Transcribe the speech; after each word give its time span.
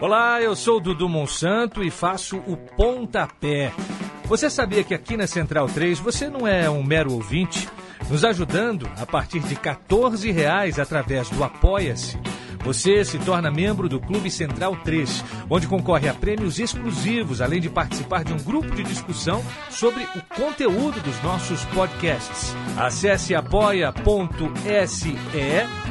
Olá, 0.00 0.42
eu 0.42 0.56
sou 0.56 0.80
Dudu 0.80 1.08
Monsanto 1.08 1.82
e 1.82 1.90
faço 1.90 2.38
o 2.38 2.56
Pontapé. 2.56 3.72
Você 4.24 4.50
sabia 4.50 4.82
que 4.82 4.94
aqui 4.94 5.16
na 5.16 5.26
Central 5.26 5.68
3 5.68 6.00
você 6.00 6.28
não 6.28 6.46
é 6.46 6.68
um 6.68 6.82
mero 6.82 7.12
ouvinte? 7.12 7.68
Nos 8.10 8.24
ajudando 8.24 8.90
a 8.96 9.06
partir 9.06 9.40
de 9.40 9.54
14 9.54 10.30
reais 10.32 10.78
através 10.78 11.30
do 11.30 11.44
Apoia-se. 11.44 12.18
Você 12.64 13.04
se 13.04 13.18
torna 13.18 13.50
membro 13.50 13.88
do 13.88 13.98
Clube 13.98 14.30
Central 14.30 14.76
3, 14.84 15.24
onde 15.50 15.66
concorre 15.66 16.08
a 16.08 16.14
prêmios 16.14 16.58
exclusivos, 16.58 17.40
além 17.40 17.60
de 17.60 17.68
participar 17.68 18.24
de 18.24 18.32
um 18.32 18.38
grupo 18.38 18.74
de 18.74 18.84
discussão 18.84 19.42
sobre 19.70 20.02
o 20.02 20.22
conteúdo 20.34 21.00
dos 21.00 21.20
nossos 21.22 21.64
podcasts. 21.66 22.54
Acesse 22.76 23.34
apoia.se 23.34 25.16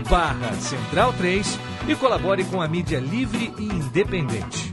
barra 0.09 0.53
Central 0.53 1.13
3 1.13 1.59
e 1.87 1.95
colabore 1.95 2.43
com 2.45 2.61
a 2.61 2.67
mídia 2.67 2.99
livre 2.99 3.53
e 3.57 3.63
independente. 3.63 4.71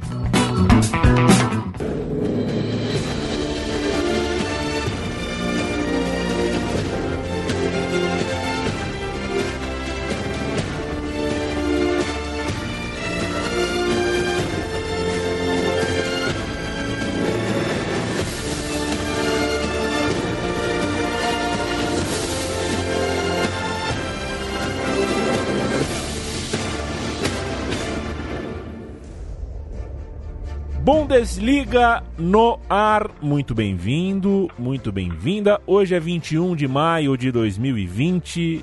Bundesliga 31.08 32.04
no 32.18 32.60
ar. 32.68 33.10
Muito 33.22 33.54
bem-vindo, 33.54 34.46
muito 34.58 34.92
bem-vinda. 34.92 35.58
Hoje 35.66 35.94
é 35.94 35.98
21 35.98 36.54
de 36.54 36.68
maio 36.68 37.16
de 37.16 37.32
2020 37.32 38.62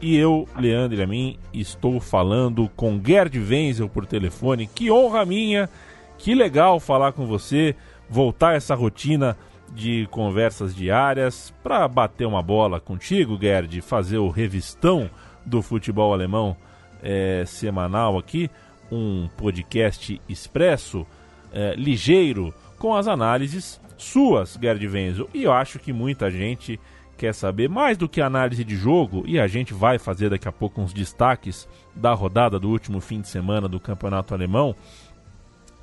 e 0.00 0.16
eu, 0.16 0.46
Leandro 0.56 1.02
Amin, 1.02 1.36
estou 1.52 1.98
falando 1.98 2.70
com 2.76 3.02
Gerd 3.04 3.36
Wenzel 3.40 3.88
por 3.88 4.06
telefone. 4.06 4.68
Que 4.68 4.88
honra 4.88 5.24
minha, 5.24 5.68
que 6.16 6.32
legal 6.32 6.78
falar 6.78 7.10
com 7.10 7.26
você, 7.26 7.74
voltar 8.08 8.54
essa 8.54 8.76
rotina 8.76 9.36
de 9.74 10.06
conversas 10.12 10.72
diárias 10.72 11.52
para 11.60 11.88
bater 11.88 12.24
uma 12.24 12.40
bola 12.40 12.78
contigo, 12.78 13.36
Gerd, 13.36 13.80
fazer 13.80 14.18
o 14.18 14.30
revistão 14.30 15.10
do 15.44 15.60
futebol 15.60 16.12
alemão 16.12 16.56
é, 17.02 17.42
semanal 17.44 18.16
aqui, 18.16 18.48
um 18.92 19.28
podcast 19.36 20.22
expresso 20.28 21.04
é, 21.52 21.74
ligeiro 21.74 22.52
com 22.78 22.94
as 22.94 23.08
análises 23.08 23.80
suas, 23.96 24.58
Gerd 24.60 24.86
Wenzel. 24.86 25.28
E 25.34 25.42
eu 25.42 25.52
acho 25.52 25.78
que 25.78 25.92
muita 25.92 26.30
gente 26.30 26.78
quer 27.16 27.34
saber 27.34 27.68
mais 27.68 27.98
do 27.98 28.08
que 28.08 28.20
análise 28.20 28.62
de 28.62 28.76
jogo, 28.76 29.24
e 29.26 29.40
a 29.40 29.48
gente 29.48 29.74
vai 29.74 29.98
fazer 29.98 30.30
daqui 30.30 30.46
a 30.46 30.52
pouco 30.52 30.80
uns 30.80 30.92
destaques 30.92 31.68
da 31.94 32.14
rodada 32.14 32.60
do 32.60 32.68
último 32.68 33.00
fim 33.00 33.20
de 33.20 33.28
semana 33.28 33.68
do 33.68 33.80
campeonato 33.80 34.32
alemão. 34.32 34.74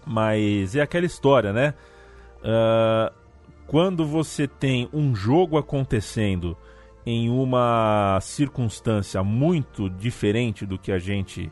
Mas 0.06 0.76
é 0.76 0.82
aquela 0.82 1.06
história, 1.06 1.52
né? 1.52 1.74
Uh, 2.40 3.14
quando 3.68 4.06
você 4.06 4.48
tem 4.48 4.88
um 4.94 5.14
jogo 5.14 5.58
acontecendo 5.58 6.58
em 7.06 7.30
uma 7.30 8.18
circunstância 8.22 9.24
muito 9.24 9.90
diferente 9.90 10.66
do 10.66 10.78
que 10.78 10.92
a 10.92 10.98
gente 10.98 11.52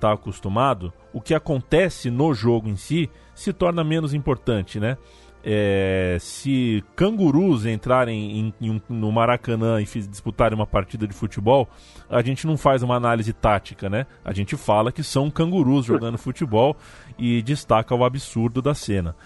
está 0.00 0.12
acostumado, 0.12 0.92
o 1.12 1.20
que 1.20 1.34
acontece 1.34 2.10
no 2.10 2.32
jogo 2.32 2.68
em 2.68 2.76
si 2.76 3.10
se 3.34 3.52
torna 3.52 3.84
menos 3.84 4.14
importante, 4.14 4.80
né? 4.80 4.96
É, 5.42 6.18
se 6.20 6.84
cangurus 6.94 7.64
entrarem 7.64 8.38
em, 8.38 8.54
em, 8.60 8.82
no 8.90 9.10
Maracanã 9.10 9.80
e 9.80 9.84
disputarem 9.84 10.54
uma 10.54 10.66
partida 10.66 11.06
de 11.06 11.14
futebol, 11.14 11.66
a 12.10 12.20
gente 12.20 12.46
não 12.46 12.58
faz 12.58 12.82
uma 12.82 12.94
análise 12.94 13.32
tática, 13.32 13.88
né? 13.88 14.06
A 14.22 14.34
gente 14.34 14.56
fala 14.56 14.92
que 14.92 15.02
são 15.02 15.30
cangurus 15.30 15.86
jogando 15.86 16.16
futebol 16.18 16.76
e 17.18 17.40
destaca 17.42 17.94
o 17.94 18.04
absurdo 18.04 18.60
da 18.60 18.74
cena. 18.74 19.16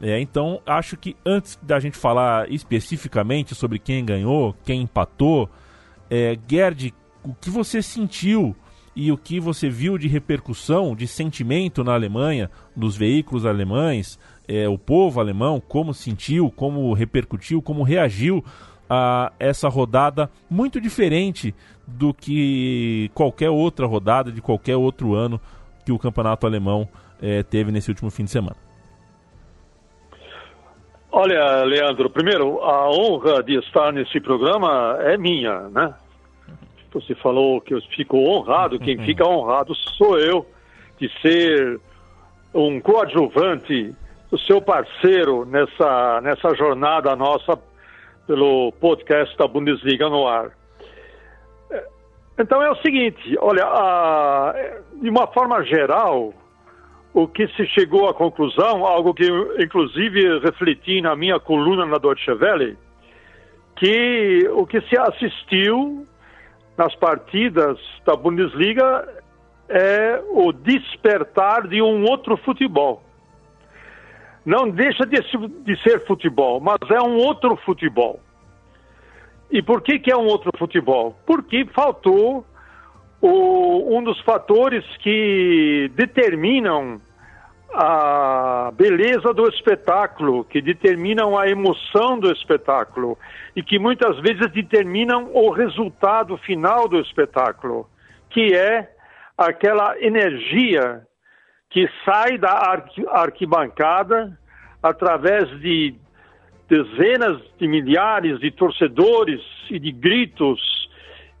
É, 0.00 0.20
então, 0.20 0.60
acho 0.66 0.96
que 0.96 1.16
antes 1.24 1.58
da 1.62 1.78
gente 1.78 1.96
falar 1.96 2.50
especificamente 2.50 3.54
sobre 3.54 3.78
quem 3.78 4.04
ganhou, 4.04 4.54
quem 4.64 4.82
empatou, 4.82 5.48
é, 6.10 6.36
Gerd, 6.46 6.92
o 7.22 7.32
que 7.32 7.48
você 7.48 7.80
sentiu 7.80 8.54
e 8.94 9.10
o 9.10 9.16
que 9.16 9.40
você 9.40 9.68
viu 9.68 9.96
de 9.96 10.08
repercussão, 10.08 10.94
de 10.94 11.06
sentimento 11.06 11.82
na 11.82 11.94
Alemanha, 11.94 12.50
nos 12.76 12.96
veículos 12.96 13.46
alemães, 13.46 14.18
é, 14.46 14.68
o 14.68 14.76
povo 14.76 15.20
alemão, 15.20 15.60
como 15.60 15.94
sentiu, 15.94 16.50
como 16.50 16.92
repercutiu, 16.92 17.62
como 17.62 17.82
reagiu 17.82 18.44
a 18.88 19.32
essa 19.38 19.68
rodada 19.68 20.30
muito 20.50 20.80
diferente 20.80 21.54
do 21.86 22.12
que 22.12 23.10
qualquer 23.14 23.50
outra 23.50 23.86
rodada 23.86 24.30
de 24.30 24.42
qualquer 24.42 24.76
outro 24.76 25.14
ano 25.14 25.40
que 25.84 25.92
o 25.92 25.98
campeonato 25.98 26.46
alemão 26.46 26.88
é, 27.20 27.42
teve 27.42 27.72
nesse 27.72 27.90
último 27.90 28.10
fim 28.10 28.24
de 28.24 28.30
semana. 28.30 28.56
Olha, 31.10 31.62
Leandro, 31.64 32.08
primeiro, 32.08 32.62
a 32.62 32.88
honra 32.90 33.42
de 33.42 33.58
estar 33.58 33.92
nesse 33.92 34.18
programa 34.18 34.96
é 35.00 35.18
minha, 35.18 35.68
né? 35.68 35.94
Você 36.92 37.14
falou 37.14 37.60
que 37.60 37.74
eu 37.74 37.80
fico 37.82 38.18
honrado, 38.18 38.78
quem 38.78 38.98
fica 39.04 39.26
honrado 39.26 39.74
sou 39.74 40.18
eu 40.18 40.46
de 40.98 41.10
ser 41.20 41.80
um 42.54 42.80
coadjuvante, 42.80 43.94
o 44.30 44.38
seu 44.38 44.60
parceiro 44.60 45.44
nessa, 45.44 46.20
nessa 46.20 46.54
jornada 46.54 47.16
nossa 47.16 47.58
pelo 48.26 48.72
podcast 48.72 49.36
da 49.36 49.46
Bundesliga 49.46 50.08
no 50.08 50.26
ar. 50.26 50.52
Então 52.38 52.62
é 52.62 52.70
o 52.70 52.76
seguinte, 52.76 53.36
olha, 53.40 53.64
a, 53.64 54.54
de 55.00 55.08
uma 55.08 55.26
forma 55.26 55.62
geral, 55.64 56.32
o 57.12 57.28
que 57.28 57.46
se 57.48 57.66
chegou 57.66 58.08
à 58.08 58.14
conclusão, 58.14 58.86
algo 58.86 59.12
que 59.12 59.26
inclusive 59.58 60.38
refleti 60.38 61.02
na 61.02 61.14
minha 61.14 61.38
coluna 61.38 61.84
na 61.84 61.98
Deutsche 61.98 62.32
Welle, 62.32 62.78
que 63.76 64.48
o 64.52 64.66
que 64.66 64.80
se 64.82 64.98
assistiu 64.98 66.06
nas 66.76 66.94
partidas 66.96 67.78
da 68.04 68.16
Bundesliga 68.16 69.08
é 69.68 70.22
o 70.30 70.52
despertar 70.52 71.66
de 71.68 71.80
um 71.80 72.04
outro 72.04 72.36
futebol. 72.36 73.02
Não 74.44 74.68
deixa 74.68 75.06
de, 75.06 75.22
ser 75.82 76.04
futebol, 76.06 76.60
mas 76.60 76.78
é 76.90 77.00
um 77.00 77.16
outro 77.16 77.56
futebol. 77.56 78.20
E 79.50 79.62
por 79.62 79.82
que, 79.82 79.98
que 79.98 80.10
é 80.10 80.16
um 80.16 80.26
outro 80.26 80.50
futebol? 80.58 81.16
Porque 81.24 81.64
faltou 81.66 82.44
o, 83.20 83.96
um 83.96 84.02
dos 84.02 84.20
fatores 84.22 84.84
que 84.98 85.90
determinam 85.94 87.00
a 87.74 88.70
beleza 88.74 89.32
do 89.32 89.48
espetáculo, 89.48 90.44
que 90.44 90.60
determinam 90.60 91.38
a 91.38 91.48
emoção 91.48 92.18
do 92.18 92.30
espetáculo 92.30 93.18
e 93.56 93.62
que 93.62 93.78
muitas 93.78 94.18
vezes 94.20 94.50
determinam 94.52 95.30
o 95.32 95.50
resultado 95.50 96.36
final 96.38 96.86
do 96.86 97.00
espetáculo, 97.00 97.88
que 98.28 98.54
é 98.54 98.90
aquela 99.36 99.98
energia 99.98 101.02
que 101.70 101.88
sai 102.04 102.36
da 102.36 102.78
arquibancada 103.08 104.38
através 104.82 105.48
de 105.60 105.94
dezenas 106.68 107.40
de 107.58 107.66
milhares 107.66 108.38
de 108.38 108.50
torcedores 108.50 109.40
e 109.70 109.78
de 109.78 109.92
gritos 109.92 110.60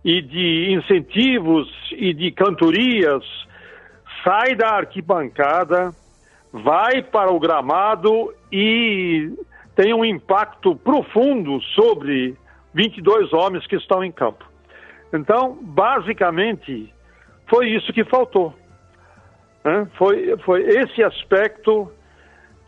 e 0.02 0.22
de 0.22 0.72
incentivos 0.72 1.68
e 1.92 2.14
de 2.14 2.32
cantorias, 2.32 3.22
sai 4.24 4.54
da 4.54 4.70
arquibancada 4.70 5.92
vai 6.52 7.02
para 7.02 7.32
o 7.32 7.40
gramado 7.40 8.34
e 8.52 9.32
tem 9.74 9.94
um 9.94 10.04
impacto 10.04 10.76
profundo 10.76 11.60
sobre 11.74 12.36
22 12.74 13.32
homens 13.32 13.66
que 13.66 13.76
estão 13.76 14.04
em 14.04 14.12
campo. 14.12 14.44
Então, 15.12 15.58
basicamente, 15.60 16.92
foi 17.48 17.70
isso 17.70 17.92
que 17.92 18.04
faltou. 18.04 18.54
Né? 19.64 19.86
Foi, 19.96 20.36
foi 20.38 20.62
esse 20.62 21.02
aspecto 21.02 21.90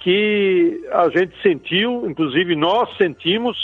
que 0.00 0.86
a 0.92 1.08
gente 1.08 1.40
sentiu, 1.42 2.06
inclusive 2.08 2.54
nós 2.54 2.94
sentimos, 2.96 3.56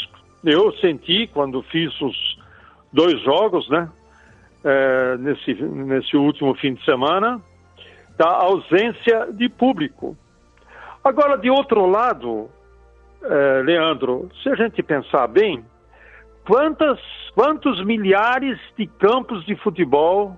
eu 0.44 0.72
senti 0.78 1.26
quando 1.26 1.62
fiz 1.64 1.98
os 2.00 2.38
dois 2.92 3.20
jogos, 3.22 3.68
né? 3.68 3.88
É, 4.62 5.16
nesse, 5.18 5.54
nesse 5.54 6.16
último 6.16 6.54
fim 6.54 6.74
de 6.74 6.84
semana, 6.84 7.40
da 8.20 8.28
ausência 8.28 9.28
de 9.32 9.48
público. 9.48 10.14
Agora, 11.02 11.38
de 11.38 11.48
outro 11.48 11.86
lado, 11.86 12.50
eh, 13.22 13.62
Leandro, 13.64 14.28
se 14.42 14.50
a 14.50 14.54
gente 14.56 14.82
pensar 14.82 15.26
bem, 15.26 15.64
quantas, 16.46 17.00
quantos 17.34 17.82
milhares 17.82 18.58
de 18.76 18.86
campos 18.86 19.42
de 19.46 19.56
futebol 19.56 20.36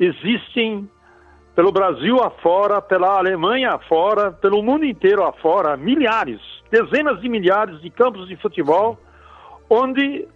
existem 0.00 0.90
pelo 1.54 1.70
Brasil 1.70 2.20
afora, 2.20 2.82
pela 2.82 3.18
Alemanha 3.18 3.74
afora, 3.74 4.32
pelo 4.32 4.60
mundo 4.60 4.84
inteiro 4.84 5.22
afora, 5.22 5.76
milhares, 5.76 6.40
dezenas 6.72 7.20
de 7.20 7.28
milhares 7.28 7.80
de 7.82 7.90
campos 7.90 8.26
de 8.26 8.34
futebol, 8.34 8.98
onde 9.70 10.26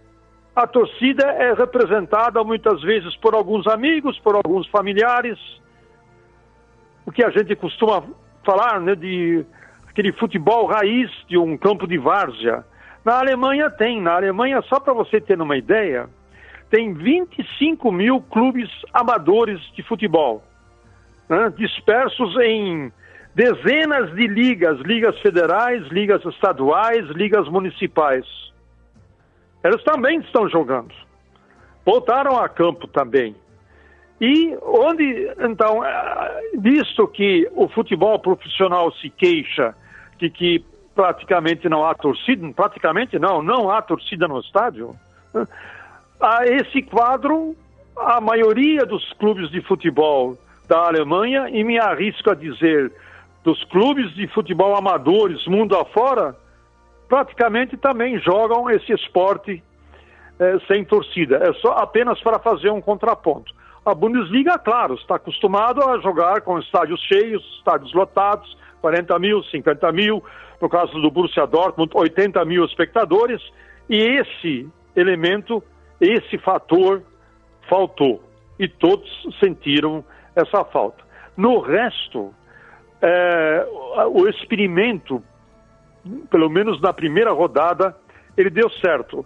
a 0.55 0.65
torcida 0.65 1.25
é 1.33 1.51
representada 1.51 2.41
muitas 2.45 2.81
vezes 2.81 3.13
por 3.17 3.35
alguns 3.35 3.67
amigos, 3.67 4.17
por 4.19 4.35
alguns 4.35 4.65
familiares, 4.69 5.37
o 7.07 7.11
que 7.11 7.23
a 7.23 7.31
gente 7.31 7.55
costuma 7.55 8.03
falar 8.45 8.79
né, 8.81 8.93
de 8.93 9.43
aquele 9.87 10.11
futebol 10.11 10.67
raiz 10.67 11.09
de 11.27 11.37
um 11.37 11.57
campo 11.57 11.87
de 11.87 11.97
várzea. 11.97 12.63
Na 13.03 13.17
Alemanha 13.17 13.71
tem, 13.71 13.99
na 14.01 14.13
Alemanha, 14.15 14.61
só 14.63 14.79
para 14.79 14.93
você 14.93 15.19
ter 15.19 15.41
uma 15.41 15.57
ideia, 15.57 16.09
tem 16.69 16.93
25 16.93 17.89
mil 17.91 18.21
clubes 18.21 18.69
amadores 18.93 19.59
de 19.73 19.81
futebol 19.81 20.43
né, 21.29 21.51
dispersos 21.57 22.35
em 22.41 22.91
dezenas 23.33 24.13
de 24.13 24.27
ligas, 24.27 24.79
ligas 24.81 25.17
federais, 25.19 25.85
ligas 25.87 26.23
estaduais, 26.25 27.05
ligas 27.11 27.47
municipais. 27.47 28.25
Eles 29.63 29.83
também 29.83 30.19
estão 30.19 30.49
jogando. 30.49 30.93
Voltaram 31.85 32.37
a 32.37 32.49
campo 32.49 32.85
também. 32.85 33.33
E 34.19 34.57
onde, 34.63 35.31
então, 35.39 35.83
é, 35.85 36.41
visto 36.57 37.07
que 37.07 37.47
o 37.53 37.67
futebol 37.67 38.17
profissional 38.19 38.91
se 38.93 39.09
queixa 39.09 39.75
de 40.17 40.29
que 40.29 40.63
praticamente 40.95 41.69
não 41.69 41.85
há 41.85 41.93
torcida, 41.93 42.47
praticamente 42.53 43.19
não, 43.19 43.43
não 43.43 43.69
há 43.69 43.81
torcida 43.81 44.27
no 44.27 44.39
estádio, 44.39 44.95
né, 45.31 45.45
a 46.19 46.47
esse 46.47 46.81
quadro, 46.81 47.55
a 47.95 48.19
maioria 48.19 48.85
dos 48.85 49.13
clubes 49.13 49.51
de 49.51 49.61
futebol 49.61 50.35
da 50.67 50.87
Alemanha 50.87 51.49
e 51.49 51.63
me 51.63 51.79
arrisco 51.79 52.31
a 52.31 52.35
dizer 52.35 52.91
dos 53.43 53.63
clubes 53.65 54.13
de 54.15 54.27
futebol 54.27 54.75
amadores 54.75 55.45
mundo 55.47 55.77
afora, 55.77 56.35
praticamente 57.07 57.77
também 57.77 58.19
jogam 58.19 58.69
esse 58.69 58.91
esporte 58.91 59.63
eh, 60.39 60.57
sem 60.67 60.83
torcida. 60.83 61.37
É 61.37 61.53
só 61.53 61.69
apenas 61.73 62.19
para 62.21 62.39
fazer 62.39 62.71
um 62.71 62.81
contraponto. 62.81 63.53
A 63.87 63.95
Bundesliga, 63.95 64.59
claro, 64.59 64.95
está 64.95 65.15
acostumado 65.15 65.81
a 65.81 65.97
jogar 65.99 66.41
com 66.41 66.59
estádios 66.59 66.99
cheios, 67.03 67.41
estádios 67.57 67.93
lotados, 67.93 68.57
40 68.81 69.17
mil, 69.17 69.41
50 69.45 69.89
mil, 69.93 70.21
no 70.61 70.67
caso 70.67 70.99
do 70.99 71.09
Borussia 71.09 71.47
Dortmund, 71.47 71.91
80 71.95 72.43
mil 72.43 72.65
espectadores, 72.65 73.41
e 73.89 73.95
esse 73.95 74.69
elemento, 74.93 75.63
esse 76.01 76.37
fator 76.39 77.01
faltou. 77.69 78.21
E 78.59 78.67
todos 78.67 79.09
sentiram 79.39 80.03
essa 80.35 80.65
falta. 80.65 81.01
No 81.37 81.61
resto, 81.61 82.33
é, 83.01 83.65
o 84.11 84.27
experimento, 84.27 85.23
pelo 86.29 86.49
menos 86.49 86.81
na 86.81 86.91
primeira 86.91 87.31
rodada, 87.31 87.95
ele 88.35 88.49
deu 88.49 88.69
certo. 88.69 89.25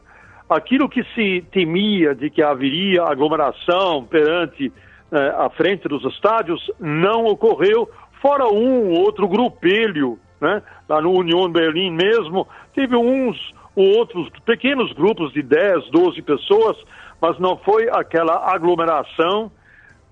Aquilo 0.52 0.90
que 0.90 1.02
se 1.16 1.46
temia 1.50 2.14
de 2.14 2.30
que 2.30 2.44
haveria 2.44 3.04
aglomeração 3.04 4.04
perante 4.04 4.70
é, 5.10 5.18
a 5.30 5.50
frente 5.50 5.88
dos 5.88 6.04
estádios 6.14 6.70
não 6.78 7.24
ocorreu, 7.24 7.90
fora 8.22 8.46
um 8.50 8.90
ou 8.90 9.00
outro 9.00 9.30
grupelho, 9.30 10.20
né? 10.42 10.62
lá 10.90 11.02
no 11.02 11.12
Union 11.12 11.50
Berlim 11.50 11.92
mesmo, 11.92 12.46
teve 12.76 12.98
uns 12.98 13.38
ou 13.74 13.98
outros 13.98 14.28
pequenos 14.46 14.92
grupos 14.92 15.32
de 15.32 15.42
10, 15.42 15.90
12 15.90 16.22
pessoas, 16.22 16.76
mas 17.22 17.40
não 17.40 17.56
foi 17.56 17.88
aquela 17.90 18.54
aglomeração 18.54 19.50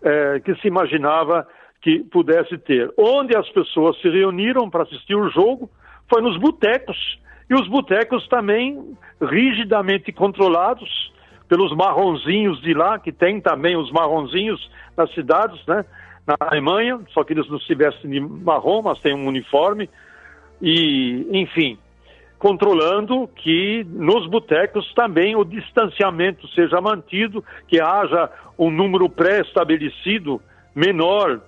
é, 0.02 0.40
que 0.40 0.56
se 0.62 0.70
imaginava 0.70 1.46
que 1.82 2.00
pudesse 2.06 2.58
ter. 2.60 2.90
Onde 2.98 3.36
as 3.36 3.50
pessoas 3.50 4.00
se 4.00 4.08
reuniram 4.08 4.70
para 4.70 4.84
assistir 4.84 5.16
o 5.16 5.30
jogo 5.30 5.70
foi 6.10 6.22
nos 6.22 6.38
botecos, 6.38 6.98
e 7.50 7.56
os 7.56 7.68
botecos 7.68 8.28
também 8.28 8.96
rigidamente 9.22 10.12
controlados 10.12 11.12
pelos 11.48 11.76
marronzinhos 11.76 12.62
de 12.62 12.74
lá, 12.74 13.00
que 13.00 13.12
tem 13.12 13.42
também 13.42 13.76
os 13.76 13.92
marronzinhos 13.92 14.70
nas 14.96 15.12
cidades, 15.14 15.60
né? 15.66 15.84
Na 16.28 16.36
Alemanha, 16.40 17.00
só 17.12 17.24
que 17.24 17.34
eles 17.34 17.50
não 17.50 17.60
se 17.60 17.74
vestem 17.74 18.12
de 18.12 18.20
marrom, 18.20 18.84
mas 18.84 19.00
têm 19.00 19.16
um 19.16 19.26
uniforme. 19.26 19.90
E, 20.62 21.26
enfim, 21.32 21.80
controlando 22.38 23.28
que 23.28 23.84
nos 23.90 24.28
botecos 24.28 24.94
também 24.94 25.36
o 25.36 25.44
distanciamento 25.44 26.48
seja 26.50 26.80
mantido, 26.80 27.44
que 27.68 27.82
haja 27.82 28.30
um 28.58 28.70
número 28.70 29.10
pré-estabelecido 29.10 30.40
menor, 30.76 31.42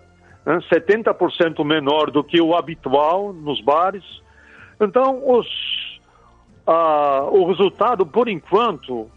né, 0.43 0.59
70% 0.73 1.63
menor 1.63 2.09
do 2.09 2.23
que 2.23 2.41
o 2.41 2.55
habitual 2.55 3.31
nos 3.31 3.61
bares. 3.61 4.03
Então, 4.79 5.21
os, 5.23 5.47
ah, 6.71 7.27
o 7.29 7.45
resultado, 7.45 8.05
por 8.05 8.29
enquanto, 8.29 9.09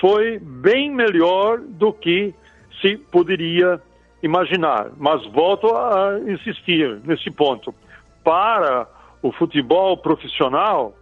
foi 0.00 0.38
bem 0.38 0.88
melhor 0.90 1.58
do 1.58 1.92
que 1.92 2.32
se 2.80 2.96
poderia 2.96 3.80
imaginar. 4.22 4.90
Mas 4.96 5.26
volto 5.26 5.74
a 5.74 6.20
insistir 6.20 7.00
nesse 7.04 7.28
ponto. 7.30 7.74
Para 8.22 8.86
o 9.22 9.32
futebol 9.32 9.96
profissional, 9.96 10.94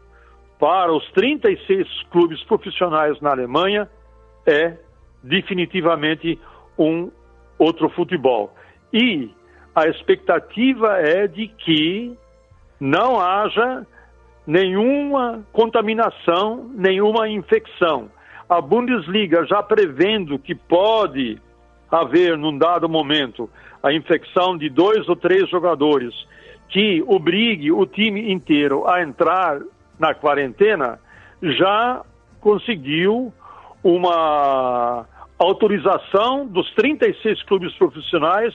para 0.58 0.92
os 0.92 1.04
36 1.12 1.86
clubes 2.10 2.42
profissionais 2.44 3.20
na 3.20 3.30
Alemanha 3.30 3.88
é 4.46 4.78
definitivamente 5.22 6.38
um 6.78 7.10
outro 7.58 7.90
futebol. 7.90 8.54
E 8.92 9.30
a 9.74 9.86
expectativa 9.86 10.96
é 10.98 11.26
de 11.26 11.48
que 11.48 12.16
não 12.80 13.20
haja 13.20 13.86
nenhuma 14.48 15.44
contaminação, 15.52 16.70
nenhuma 16.74 17.28
infecção. 17.28 18.10
A 18.48 18.62
Bundesliga 18.62 19.44
já 19.44 19.62
prevendo 19.62 20.38
que 20.38 20.54
pode 20.54 21.38
haver, 21.90 22.38
num 22.38 22.56
dado 22.56 22.88
momento, 22.88 23.50
a 23.82 23.92
infecção 23.92 24.56
de 24.56 24.70
dois 24.70 25.06
ou 25.06 25.14
três 25.14 25.50
jogadores 25.50 26.14
que 26.70 27.04
obrigue 27.06 27.70
o 27.70 27.84
time 27.84 28.32
inteiro 28.32 28.88
a 28.88 29.02
entrar 29.02 29.60
na 29.98 30.14
quarentena, 30.14 30.98
já 31.42 32.02
conseguiu 32.40 33.30
uma 33.84 35.04
autorização 35.38 36.46
dos 36.46 36.72
36 36.74 37.42
clubes 37.42 37.74
profissionais 37.74 38.54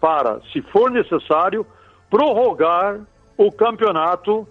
para, 0.00 0.40
se 0.52 0.62
for 0.62 0.90
necessário, 0.90 1.66
prorrogar 2.08 2.98
o 3.36 3.52
campeonato 3.52 4.48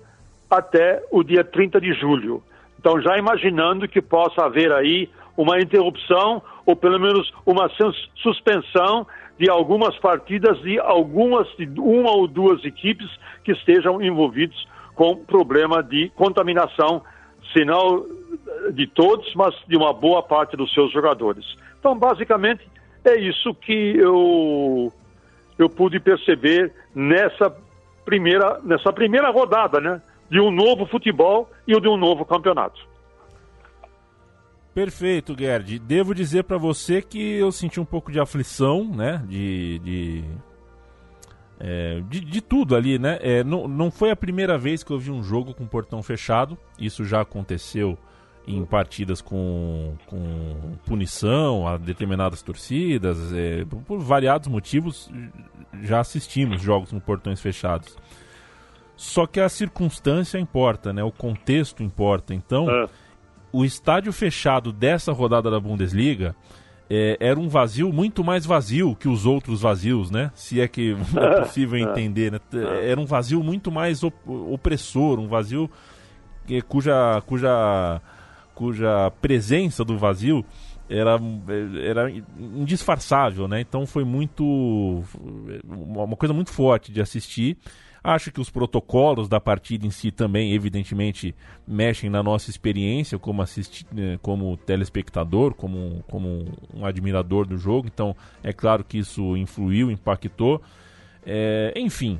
até 0.57 1.03
o 1.11 1.23
dia 1.23 1.43
30 1.43 1.79
de 1.81 1.93
julho. 1.93 2.43
Então, 2.79 3.01
já 3.01 3.17
imaginando 3.17 3.87
que 3.87 4.01
possa 4.01 4.45
haver 4.45 4.71
aí 4.71 5.09
uma 5.37 5.59
interrupção 5.59 6.41
ou 6.65 6.75
pelo 6.75 6.99
menos 6.99 7.33
uma 7.45 7.69
suspensão 8.15 9.07
de 9.37 9.49
algumas 9.49 9.97
partidas 9.99 10.59
de 10.61 10.79
algumas 10.79 11.47
de 11.57 11.67
uma 11.79 12.11
ou 12.11 12.27
duas 12.27 12.63
equipes 12.63 13.09
que 13.43 13.51
estejam 13.51 14.01
envolvidos 14.01 14.67
com 14.95 15.15
problema 15.15 15.81
de 15.81 16.09
contaminação, 16.15 17.01
se 17.51 17.65
não 17.65 18.05
de 18.73 18.87
todos, 18.87 19.33
mas 19.35 19.55
de 19.67 19.75
uma 19.75 19.91
boa 19.91 20.21
parte 20.21 20.55
dos 20.55 20.73
seus 20.73 20.91
jogadores. 20.91 21.45
Então, 21.79 21.97
basicamente, 21.97 22.67
é 23.03 23.19
isso 23.19 23.53
que 23.55 23.97
eu, 23.97 24.93
eu 25.57 25.69
pude 25.69 25.99
perceber 25.99 26.71
nessa 26.95 27.53
primeira, 28.05 28.59
nessa 28.63 28.93
primeira 28.93 29.29
rodada, 29.29 29.81
né? 29.81 30.01
De 30.33 30.39
um 30.39 30.49
novo 30.49 30.87
futebol 30.87 31.47
e 31.67 31.79
de 31.79 31.87
um 31.87 31.95
novo 31.95 32.25
campeonato. 32.25 32.81
Perfeito, 34.73 35.35
Gerd. 35.37 35.77
Devo 35.77 36.15
dizer 36.15 36.45
para 36.45 36.57
você 36.57 37.03
que 37.03 37.35
eu 37.35 37.51
senti 37.51 37.79
um 37.79 37.85
pouco 37.85 38.11
de 38.11 38.19
aflição, 38.19 38.83
né? 38.83 39.23
De, 39.27 39.77
de 39.77 40.23
é, 41.59 42.01
de, 42.09 42.19
de, 42.19 42.41
tudo 42.41 42.75
ali, 42.75 42.97
né? 42.97 43.19
É, 43.21 43.43
não, 43.43 43.67
não 43.67 43.91
foi 43.91 44.09
a 44.09 44.15
primeira 44.15 44.57
vez 44.57 44.83
que 44.83 44.89
eu 44.89 44.97
vi 44.97 45.11
um 45.11 45.21
jogo 45.21 45.53
com 45.53 45.67
portão 45.67 46.01
fechado. 46.01 46.57
Isso 46.79 47.05
já 47.05 47.21
aconteceu 47.21 47.95
em 48.47 48.65
partidas 48.65 49.21
com, 49.21 49.95
com 50.07 50.75
punição 50.83 51.67
a 51.67 51.77
determinadas 51.77 52.41
torcidas. 52.41 53.31
É, 53.31 53.65
por 53.85 53.99
variados 53.99 54.47
motivos, 54.47 55.11
já 55.83 55.99
assistimos 55.99 56.59
jogos 56.59 56.89
com 56.89 56.99
portões 56.99 57.39
fechados. 57.39 57.95
Só 58.95 59.25
que 59.25 59.39
a 59.39 59.49
circunstância 59.49 60.37
importa, 60.37 60.93
né? 60.93 61.03
O 61.03 61.11
contexto 61.11 61.83
importa. 61.83 62.33
Então, 62.33 62.69
é. 62.69 62.87
o 63.51 63.65
estádio 63.65 64.13
fechado 64.13 64.71
dessa 64.71 65.11
rodada 65.11 65.49
da 65.49 65.59
Bundesliga 65.59 66.35
é, 66.89 67.17
era 67.19 67.39
um 67.39 67.49
vazio 67.49 67.91
muito 67.91 68.23
mais 68.23 68.45
vazio 68.45 68.95
que 68.95 69.07
os 69.07 69.25
outros 69.25 69.61
vazios, 69.61 70.11
né? 70.11 70.31
Se 70.35 70.61
é 70.61 70.67
que 70.67 70.95
é 71.17 71.41
possível 71.41 71.77
entender, 71.77 72.31
né? 72.31 72.39
Era 72.83 72.99
um 72.99 73.05
vazio 73.05 73.41
muito 73.41 73.71
mais 73.71 74.03
op 74.03 74.15
opressor, 74.27 75.19
um 75.19 75.27
vazio 75.27 75.69
que, 76.45 76.61
cuja, 76.61 77.21
cuja, 77.25 78.01
cuja 78.53 79.11
presença 79.21 79.83
do 79.83 79.97
vazio 79.97 80.45
era, 80.89 81.19
era 81.83 82.11
indisfarçável, 82.37 83.47
né? 83.47 83.61
Então 83.61 83.85
foi 83.85 84.03
muito. 84.03 85.03
uma 85.65 86.15
coisa 86.15 86.33
muito 86.33 86.51
forte 86.51 86.91
de 86.91 87.01
assistir. 87.01 87.57
Acho 88.03 88.31
que 88.31 88.41
os 88.41 88.49
protocolos 88.49 89.29
da 89.29 89.39
partida 89.39 89.87
em 89.87 89.89
si 89.89 90.11
também, 90.11 90.53
evidentemente, 90.53 91.33
mexem 91.65 92.09
na 92.09 92.21
nossa 92.21 92.49
experiência 92.49 93.17
como, 93.17 93.41
assisti 93.41 93.85
né, 93.93 94.19
como 94.21 94.57
telespectador, 94.57 95.53
como, 95.53 96.03
como 96.09 96.45
um 96.73 96.85
admirador 96.85 97.47
do 97.47 97.57
jogo. 97.57 97.87
Então, 97.87 98.13
é 98.43 98.51
claro 98.51 98.83
que 98.83 98.97
isso 98.97 99.37
influiu, 99.37 99.89
impactou. 99.89 100.61
É, 101.25 101.71
enfim, 101.77 102.19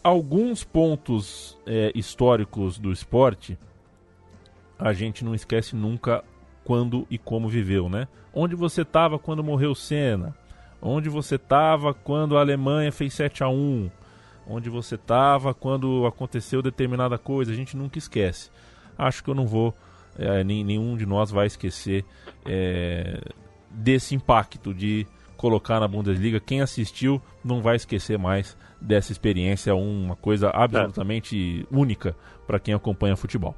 alguns 0.00 0.62
pontos 0.62 1.58
é, 1.66 1.90
históricos 1.92 2.78
do 2.78 2.92
esporte 2.92 3.58
a 4.78 4.92
gente 4.92 5.24
não 5.24 5.34
esquece 5.34 5.74
nunca 5.74 6.22
quando 6.62 7.06
e 7.10 7.18
como 7.18 7.48
viveu, 7.48 7.88
né? 7.88 8.06
Onde 8.32 8.54
você 8.54 8.82
estava 8.82 9.18
quando 9.18 9.42
morreu 9.42 9.74
Senna? 9.74 10.36
Onde 10.80 11.08
você 11.08 11.34
estava 11.34 11.92
quando 11.92 12.36
a 12.36 12.40
Alemanha 12.40 12.92
fez 12.92 13.14
7 13.14 13.42
a 13.42 13.48
1? 13.48 13.90
Onde 14.48 14.70
você 14.70 14.94
estava 14.94 15.52
quando 15.52 16.06
aconteceu 16.06 16.62
determinada 16.62 17.18
coisa? 17.18 17.52
A 17.52 17.54
gente 17.54 17.76
nunca 17.76 17.98
esquece. 17.98 18.50
Acho 18.96 19.22
que 19.22 19.30
eu 19.30 19.34
não 19.34 19.46
vou, 19.46 19.74
é, 20.18 20.44
nenhum 20.44 20.96
de 20.96 21.04
nós 21.04 21.30
vai 21.30 21.46
esquecer 21.46 22.04
é, 22.44 23.20
desse 23.70 24.14
impacto 24.14 24.72
de 24.72 25.06
colocar 25.36 25.80
na 25.80 25.88
Bundesliga. 25.88 26.40
Quem 26.40 26.60
assistiu 26.60 27.20
não 27.44 27.60
vai 27.60 27.76
esquecer 27.76 28.18
mais 28.18 28.56
dessa 28.80 29.12
experiência, 29.12 29.74
uma 29.74 30.16
coisa 30.16 30.50
absolutamente 30.50 31.66
é. 31.70 31.76
única 31.76 32.14
para 32.46 32.58
quem 32.58 32.74
acompanha 32.74 33.16
futebol. 33.16 33.54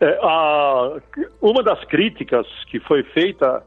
É, 0.00 0.18
a, 0.22 1.00
uma 1.40 1.62
das 1.62 1.82
críticas 1.84 2.46
que 2.70 2.78
foi 2.80 3.02
feita 3.02 3.64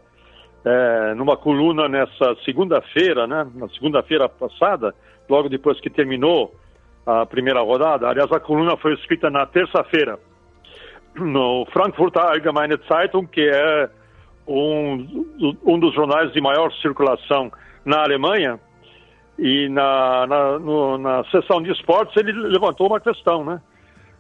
é, 0.63 1.13
numa 1.15 1.35
coluna 1.35 1.87
nessa 1.87 2.35
segunda-feira, 2.45 3.25
né, 3.25 3.47
na 3.55 3.67
segunda-feira 3.69 4.29
passada, 4.29 4.93
logo 5.29 5.47
depois 5.47 5.79
que 5.79 5.89
terminou 5.89 6.53
a 7.05 7.25
primeira 7.25 7.61
rodada, 7.61 8.07
aliás, 8.07 8.31
a 8.31 8.39
coluna 8.39 8.75
foi 8.77 8.93
escrita 8.93 9.29
na 9.29 9.45
terça-feira, 9.45 10.19
no 11.15 11.65
Frankfurter 11.71 12.21
Allgemeine 12.21 12.77
Zeitung, 12.87 13.25
que 13.27 13.41
é 13.41 13.89
um, 14.47 15.25
um 15.65 15.79
dos 15.79 15.93
jornais 15.93 16.31
de 16.33 16.41
maior 16.41 16.71
circulação 16.73 17.51
na 17.85 18.03
Alemanha, 18.03 18.59
e 19.37 19.69
na, 19.69 20.27
na, 20.27 20.59
no, 20.59 20.97
na 20.97 21.23
sessão 21.25 21.61
de 21.61 21.71
esportes 21.71 22.15
ele 22.17 22.33
levantou 22.33 22.87
uma 22.87 22.99
questão, 22.99 23.43
né? 23.43 23.61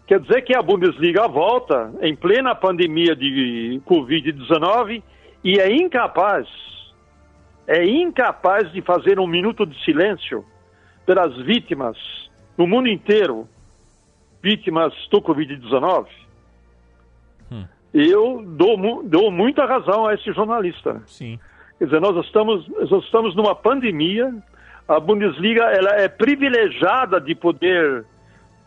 Quer 0.07 0.21
dizer 0.21 0.41
que 0.41 0.55
a 0.55 0.61
Bundesliga 0.61 1.27
volta 1.27 1.91
em 2.01 2.15
plena 2.15 2.55
pandemia 2.55 3.15
de 3.15 3.79
Covid-19 3.85 5.03
e 5.43 5.59
é 5.59 5.71
incapaz, 5.71 6.47
é 7.67 7.85
incapaz 7.85 8.71
de 8.71 8.81
fazer 8.81 9.19
um 9.19 9.27
minuto 9.27 9.65
de 9.65 9.77
silêncio 9.83 10.43
pelas 11.09 11.35
vítimas 11.37 11.97
no 12.55 12.67
mundo 12.67 12.87
inteiro, 12.87 13.49
vítimas 14.43 14.93
do 15.09 15.19
Covid-19. 15.19 16.05
Hum. 17.51 17.65
Eu 17.91 18.43
dou, 18.45 19.01
dou 19.03 19.31
muita 19.31 19.65
razão 19.65 20.05
a 20.05 20.13
esse 20.13 20.31
jornalista. 20.31 21.01
Sim. 21.07 21.39
Quer 21.79 21.85
dizer, 21.85 21.99
nós 21.99 22.23
estamos, 22.23 22.67
nós 22.67 23.03
estamos 23.05 23.35
numa 23.35 23.55
pandemia, 23.55 24.31
a 24.87 24.99
Bundesliga 24.99 25.63
ela 25.63 25.95
é 25.95 26.07
privilegiada 26.07 27.19
de 27.19 27.33
poder 27.33 28.05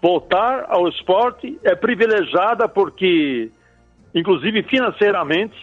voltar 0.03 0.67
ao 0.69 0.89
esporte, 0.89 1.57
é 1.63 1.77
privilegiada 1.77 2.69
porque, 2.69 3.53
inclusive 4.13 4.65
financeiramente, 4.65 5.57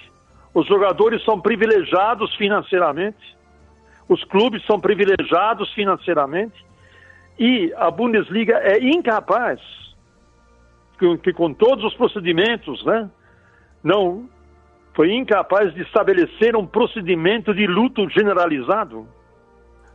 os 0.54 0.66
jogadores 0.66 1.22
são 1.26 1.42
privilegiados 1.42 2.34
financeiramente, 2.36 3.38
os 4.08 4.24
clubes 4.24 4.66
são 4.66 4.80
privilegiados 4.80 5.74
financeiramente, 5.74 6.69
e 7.40 7.74
a 7.78 7.90
Bundesliga 7.90 8.58
é 8.58 8.84
incapaz, 8.84 9.62
que, 11.00 11.18
que 11.20 11.32
com 11.32 11.54
todos 11.54 11.86
os 11.86 11.94
procedimentos, 11.96 12.84
né, 12.86 13.10
não 13.82 14.30
foi 14.94 15.14
incapaz 15.14 15.74
de 15.74 15.82
estabelecer 15.84 16.58
um 16.58 16.68
procedimento 16.68 17.54
de 17.54 17.66
luto 17.66 18.10
generalizado 18.10 19.08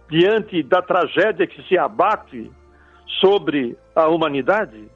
diante 0.08 0.62
da 0.62 0.80
tragédia 0.80 1.46
que 1.46 1.62
se 1.64 1.76
abate 1.76 2.50
sobre 3.20 3.76
a 3.94 4.08
humanidade? 4.08 4.88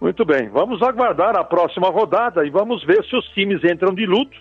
Muito 0.00 0.24
bem, 0.24 0.48
vamos 0.48 0.80
aguardar 0.80 1.36
a 1.36 1.42
próxima 1.42 1.88
rodada 1.88 2.46
e 2.46 2.50
vamos 2.50 2.84
ver 2.84 3.04
se 3.04 3.16
os 3.16 3.24
times 3.30 3.64
entram 3.64 3.92
de 3.92 4.06
luto 4.06 4.36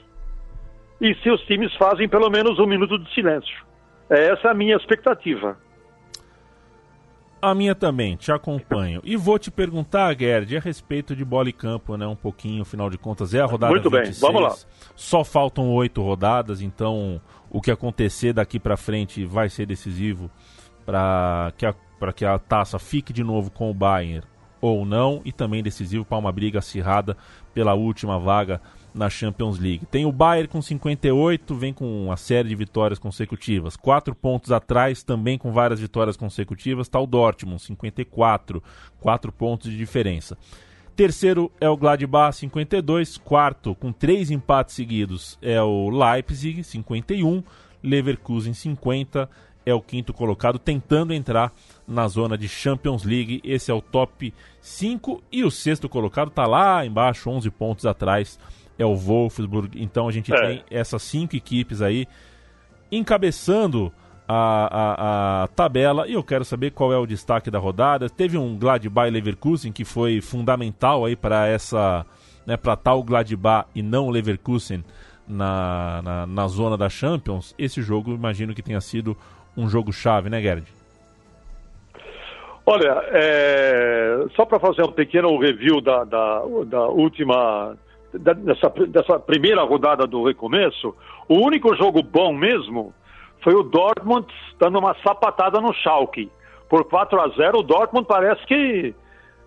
e 0.99 1.15
se 1.15 1.31
os 1.31 1.41
times 1.45 1.73
fazem 1.77 2.07
pelo 2.07 2.29
menos 2.29 2.59
um 2.59 2.67
minuto 2.67 2.99
de 2.99 3.11
silêncio. 3.15 3.65
É 4.07 4.27
essa 4.27 4.51
a 4.51 4.53
minha 4.53 4.75
expectativa. 4.75 5.57
A 7.41 7.55
minha 7.55 7.73
também, 7.73 8.15
te 8.15 8.31
acompanho. 8.31 9.01
E 9.03 9.17
vou 9.17 9.39
te 9.39 9.49
perguntar, 9.49 10.15
Gerd, 10.17 10.55
a 10.55 10.59
respeito 10.59 11.15
de 11.15 11.25
bola 11.25 11.49
e 11.49 11.53
campo, 11.53 11.97
né? 11.97 12.05
Um 12.05 12.15
pouquinho, 12.15 12.61
afinal 12.61 12.89
de 12.89 12.99
contas, 12.99 13.33
é 13.33 13.41
a 13.41 13.45
rodada 13.45 13.71
Muito 13.71 13.89
26. 13.89 14.19
bem, 14.19 14.31
vamos 14.31 14.41
lá. 14.47 14.55
Só 14.95 15.23
faltam 15.23 15.73
oito 15.73 16.03
rodadas, 16.03 16.61
então 16.61 17.19
o 17.49 17.59
que 17.59 17.71
acontecer 17.71 18.31
daqui 18.31 18.59
para 18.59 18.77
frente 18.77 19.25
vai 19.25 19.49
ser 19.49 19.65
decisivo 19.65 20.29
para 20.85 21.51
que, 21.57 21.65
a, 21.65 21.73
que 22.15 22.25
a 22.25 22.37
taça 22.37 22.77
fique 22.77 23.11
de 23.11 23.23
novo 23.23 23.49
com 23.49 23.71
o 23.71 23.73
Bayern 23.73 24.23
ou 24.61 24.85
não, 24.85 25.21
e 25.25 25.31
também 25.31 25.63
decisivo 25.63 26.05
para 26.05 26.19
uma 26.19 26.31
briga 26.31 26.59
acirrada 26.59 27.17
pela 27.51 27.73
última 27.73 28.19
vaga 28.19 28.61
na 28.93 29.09
Champions 29.09 29.57
League. 29.57 29.85
Tem 29.85 30.05
o 30.05 30.11
Bayern 30.11 30.47
com 30.47 30.61
58, 30.61 31.55
vem 31.55 31.73
com 31.73 32.05
uma 32.05 32.17
série 32.17 32.49
de 32.49 32.55
vitórias 32.55 32.99
consecutivas. 32.99 33.75
Quatro 33.75 34.13
pontos 34.13 34.51
atrás, 34.51 35.03
também 35.03 35.37
com 35.37 35.51
várias 35.51 35.79
vitórias 35.79 36.17
consecutivas, 36.17 36.87
está 36.87 36.99
o 36.99 37.07
Dortmund, 37.07 37.61
54, 37.61 38.61
quatro 38.99 39.31
pontos 39.31 39.71
de 39.71 39.77
diferença. 39.77 40.37
Terceiro 40.95 41.51
é 41.59 41.69
o 41.69 41.77
Gladbach, 41.77 42.35
52. 42.35 43.17
Quarto, 43.17 43.73
com 43.75 43.91
três 43.91 44.29
empates 44.29 44.75
seguidos, 44.75 45.37
é 45.41 45.61
o 45.61 45.89
Leipzig, 45.89 46.63
51. 46.63 47.43
Leverkusen, 47.81 48.53
50. 48.53 49.29
É 49.63 49.73
o 49.73 49.81
quinto 49.81 50.11
colocado, 50.11 50.57
tentando 50.57 51.13
entrar 51.13 51.53
na 51.87 52.07
zona 52.07 52.35
de 52.37 52.49
Champions 52.49 53.03
League. 53.03 53.41
Esse 53.43 53.69
é 53.71 53.73
o 53.73 53.81
top 53.81 54.33
5. 54.59 55.23
E 55.31 55.43
o 55.43 55.51
sexto 55.51 55.87
colocado 55.87 56.29
está 56.29 56.47
lá 56.47 56.85
embaixo, 56.85 57.29
11 57.29 57.49
pontos 57.51 57.85
atrás 57.85 58.39
é 58.81 58.85
o 58.85 58.95
Wolfsburg. 58.95 59.81
Então 59.81 60.07
a 60.07 60.11
gente 60.11 60.33
é. 60.33 60.41
tem 60.41 60.63
essas 60.69 61.01
cinco 61.03 61.35
equipes 61.35 61.81
aí 61.81 62.07
encabeçando 62.91 63.91
a, 64.27 64.67
a, 64.71 65.43
a, 65.43 65.47
tabela 65.49 66.07
e 66.07 66.13
eu 66.13 66.23
quero 66.23 66.45
saber 66.45 66.71
qual 66.71 66.91
é 66.91 66.97
o 66.97 67.05
destaque 67.05 67.51
da 67.51 67.59
rodada. 67.59 68.09
Teve 68.09 68.37
um 68.37 68.57
Gladbach 68.57 69.09
Leverkusen 69.09 69.71
que 69.71 69.85
foi 69.85 70.21
fundamental 70.21 71.05
aí 71.05 71.15
para 71.15 71.47
essa, 71.47 72.05
né, 72.45 72.57
para 72.57 72.75
tal 72.75 73.03
Gladbach 73.03 73.67
e 73.75 73.81
não 73.81 74.09
Leverkusen 74.09 74.83
na, 75.27 76.01
na, 76.01 76.27
na, 76.27 76.47
zona 76.47 76.77
da 76.77 76.89
Champions. 76.89 77.53
Esse 77.57 77.81
jogo, 77.81 78.13
imagino 78.13 78.53
que 78.53 78.61
tenha 78.61 78.81
sido 78.81 79.15
um 79.55 79.69
jogo 79.69 79.91
chave, 79.91 80.29
né, 80.29 80.41
Gerd? 80.41 80.65
Olha, 82.65 83.03
é, 83.07 84.25
só 84.35 84.45
para 84.45 84.59
fazer 84.59 84.83
um 84.83 84.91
pequeno 84.91 85.37
review 85.37 85.81
da, 85.81 86.03
da, 86.03 86.43
da 86.67 86.87
última 86.87 87.75
dessa, 88.13 88.69
dessa 88.87 89.19
primeira 89.19 89.63
rodada 89.63 90.05
do 90.05 90.23
recomeço, 90.23 90.95
o 91.27 91.35
único 91.35 91.75
jogo 91.75 92.01
bom 92.03 92.33
mesmo 92.33 92.93
foi 93.43 93.53
o 93.53 93.63
Dortmund 93.63 94.27
dando 94.59 94.79
uma 94.79 94.95
sapatada 95.03 95.59
no 95.59 95.73
Schalke. 95.73 96.31
Por 96.69 96.85
4 96.85 97.21
a 97.21 97.27
0 97.29 97.59
o 97.59 97.63
Dortmund 97.63 98.07
parece 98.07 98.45
que 98.45 98.95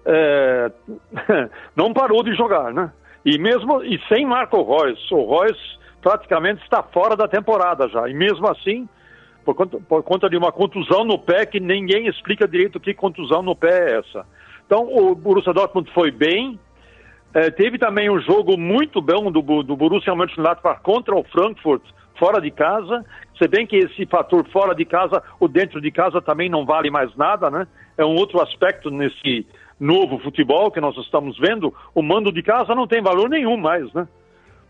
é, 0.05 0.71
não 1.75 1.93
parou 1.93 2.23
de 2.23 2.35
jogar, 2.35 2.73
né? 2.73 2.93
E 3.25 3.39
mesmo 3.39 3.83
e 3.83 3.99
sem 4.09 4.27
Marco 4.27 4.63
Reus, 4.63 5.11
o 5.11 5.41
Reus 5.41 5.79
praticamente 6.03 6.63
está 6.63 6.83
fora 6.83 7.17
da 7.17 7.27
temporada 7.27 7.89
já. 7.89 8.07
E 8.09 8.13
mesmo 8.13 8.47
assim, 8.49 8.87
por 9.45 9.55
conta, 9.55 9.79
por 9.89 10.03
conta 10.03 10.29
de 10.29 10.37
uma 10.37 10.53
contusão 10.53 11.05
no 11.05 11.19
pé 11.19 11.47
que 11.47 11.59
ninguém 11.59 12.07
explica 12.07 12.47
direito 12.47 12.79
que 12.79 12.93
contusão 12.93 13.43
no 13.43 13.57
pé 13.57 13.93
é 13.93 13.99
essa. 13.99 14.27
Então 14.67 14.87
o 14.95 15.15
Borussia 15.15 15.55
Dortmund 15.55 15.91
foi 15.93 16.11
bem, 16.11 16.59
é, 17.35 17.51
teve 17.51 17.79
também 17.79 18.09
um 18.09 18.21
jogo 18.21 18.57
muito 18.57 19.03
bom 19.03 19.31
do, 19.31 19.43
do 19.65 19.77
Borussia 19.77 20.15
Mönchengladbach 20.15 20.81
contra 20.83 21.17
o 21.17 21.25
Frankfurt, 21.25 21.83
fora 22.17 22.41
de 22.41 22.51
casa. 22.53 23.05
Se 23.37 23.49
bem 23.49 23.67
que 23.67 23.77
esse 23.77 24.07
fator 24.07 24.47
fora 24.51 24.73
de 24.73 24.85
casa, 24.85 25.21
o 25.41 25.49
dentro 25.49 25.81
de 25.81 25.91
casa 25.91 26.23
também 26.23 26.49
não 26.49 26.65
vale 26.65 26.91
mais 26.91 27.15
nada, 27.17 27.51
né? 27.51 27.67
É 27.99 28.05
um 28.05 28.15
outro 28.15 28.41
aspecto 28.41 28.89
nesse 28.89 29.45
novo 29.81 30.21
futebol 30.21 30.71
que 30.71 30.81
nós 30.81 30.97
estamos 30.99 31.37
vendo. 31.37 31.75
O 31.93 32.03
mando 32.03 32.31
de 32.31 32.41
casa 32.41 32.73
não 32.73 32.87
tem 32.87 33.03
valor 33.03 33.29
nenhum 33.29 33.57
mais, 33.57 33.93
né? 33.93 34.07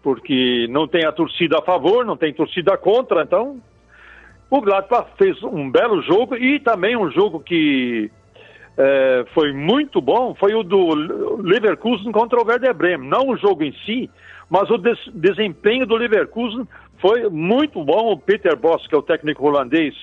Porque 0.03 0.67
não 0.71 0.89
tem 0.89 1.05
a 1.05 1.13
torcida 1.13 1.59
a 1.59 1.63
favor, 1.63 2.03
não 2.05 2.17
tem 2.17 2.33
torcida 2.33 2.79
contra, 2.79 3.23
então 3.23 3.61
o 4.51 4.61
Gladbach 4.63 5.11
fez 5.19 5.43
um 5.43 5.71
belo 5.71 6.01
jogo 6.03 6.37
e 6.37 6.61
também 6.61 6.97
um 6.97 7.11
jogo 7.11 7.41
que 7.41 8.11
é, 8.77 9.25
foi 9.33 9.53
muito 9.53 10.01
bom 10.01 10.35
foi 10.35 10.55
o 10.55 10.63
do 10.63 10.95
Leverkusen 11.43 12.11
contra 12.11 12.41
o 12.41 12.47
Werder 12.47 12.75
Bremen. 12.75 13.09
Não 13.09 13.29
o 13.29 13.37
jogo 13.37 13.63
em 13.63 13.73
si, 13.85 14.11
mas 14.51 14.69
o 14.71 14.79
des 14.79 14.99
desempenho 15.15 15.87
do 15.87 15.97
Leverkusen 15.97 16.67
foi 17.01 17.29
muito 17.29 17.83
bom. 17.85 18.13
O 18.13 18.19
Peter 18.19 18.57
Boss, 18.57 18.87
que 18.87 18.95
é 18.95 18.99
o 18.99 19.03
técnico 19.03 19.47
holandês 19.47 19.95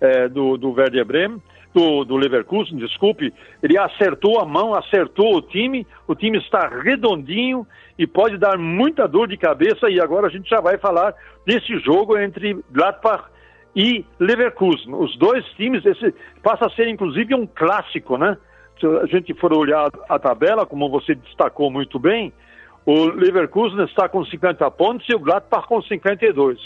é, 0.00 0.28
do, 0.28 0.56
do 0.56 0.72
Werder 0.72 1.04
Bremen, 1.04 1.42
do, 1.74 2.04
do 2.04 2.16
Leverkusen, 2.16 2.78
desculpe, 2.78 3.34
ele 3.62 3.76
acertou 3.76 4.40
a 4.40 4.46
mão, 4.46 4.74
acertou 4.74 5.36
o 5.36 5.42
time, 5.42 5.86
o 6.06 6.14
time 6.14 6.38
está 6.38 6.68
redondinho 6.68 7.66
e 7.98 8.06
pode 8.06 8.38
dar 8.38 8.56
muita 8.56 9.08
dor 9.08 9.26
de 9.26 9.36
cabeça. 9.36 9.90
E 9.90 10.00
agora 10.00 10.28
a 10.28 10.30
gente 10.30 10.48
já 10.48 10.60
vai 10.60 10.78
falar 10.78 11.14
desse 11.44 11.78
jogo 11.80 12.16
entre 12.16 12.56
Gladbach 12.70 13.24
e 13.74 14.04
Leverkusen. 14.18 14.94
Os 14.94 15.16
dois 15.16 15.44
times, 15.56 15.84
esse 15.84 16.14
passa 16.42 16.66
a 16.66 16.70
ser 16.70 16.88
inclusive 16.88 17.34
um 17.34 17.46
clássico, 17.46 18.16
né? 18.16 18.36
Se 18.78 18.86
a 18.86 19.06
gente 19.06 19.32
for 19.34 19.52
olhar 19.52 19.88
a 20.08 20.18
tabela, 20.18 20.66
como 20.66 20.88
você 20.88 21.14
destacou 21.14 21.70
muito 21.70 21.98
bem, 21.98 22.32
o 22.86 23.06
Leverkusen 23.06 23.84
está 23.84 24.08
com 24.08 24.24
50 24.24 24.70
pontos 24.72 25.08
e 25.08 25.14
o 25.14 25.18
Gladbach 25.18 25.66
com 25.66 25.80
52. 25.80 26.58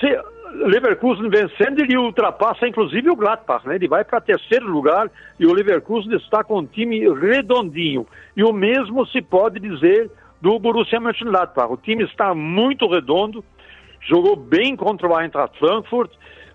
Se 0.00 0.18
Leverkusen 0.64 1.28
vencendo, 1.28 1.80
ele 1.80 1.96
ultrapassa 1.98 2.66
inclusive 2.66 3.10
o 3.10 3.16
Gladbach, 3.16 3.66
né? 3.66 3.74
Ele 3.74 3.88
vai 3.88 4.04
para 4.04 4.20
terceiro 4.20 4.66
lugar 4.66 5.10
e 5.38 5.46
o 5.46 5.52
Leverkusen 5.52 6.16
está 6.16 6.42
com 6.42 6.60
um 6.60 6.66
time 6.66 7.08
redondinho. 7.14 8.06
E 8.36 8.42
o 8.42 8.52
mesmo 8.52 9.06
se 9.06 9.20
pode 9.20 9.60
dizer 9.60 10.10
do 10.40 10.58
Borussia 10.58 11.00
Mönchengladbach. 11.00 11.72
O 11.72 11.76
time 11.76 12.04
está 12.04 12.34
muito 12.34 12.86
redondo, 12.88 13.44
jogou 14.08 14.36
bem 14.36 14.76
contra 14.76 15.08
o 15.08 15.18
Eintracht 15.18 15.58
Frankfurt, 15.58 16.10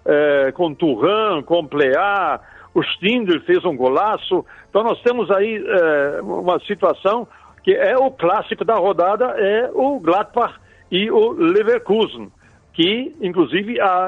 eh, 0.06 0.52
com 0.54 0.74
Turan, 0.74 1.44
com 1.44 1.68
Plea, 1.68 2.40
o 2.74 2.82
Stindl 2.82 3.42
fez 3.42 3.64
um 3.66 3.76
golaço. 3.76 4.46
Então 4.70 4.84
nós 4.84 5.02
temos 5.02 5.30
aí 5.32 5.58
eh, 5.58 6.22
uma 6.22 6.60
situação 6.62 7.28
que 7.64 7.74
é 7.76 7.96
o 7.98 8.10
clássico 8.12 8.66
da 8.66 8.76
rodada, 8.76 9.36
é 9.38 9.70
o 9.74 10.00
Gladbach 10.00 10.56
e 10.90 11.12
o 11.12 11.32
Leverkusen, 11.32 12.32
que 12.74 13.16
inclusive 13.22 13.80
a, 13.80 14.08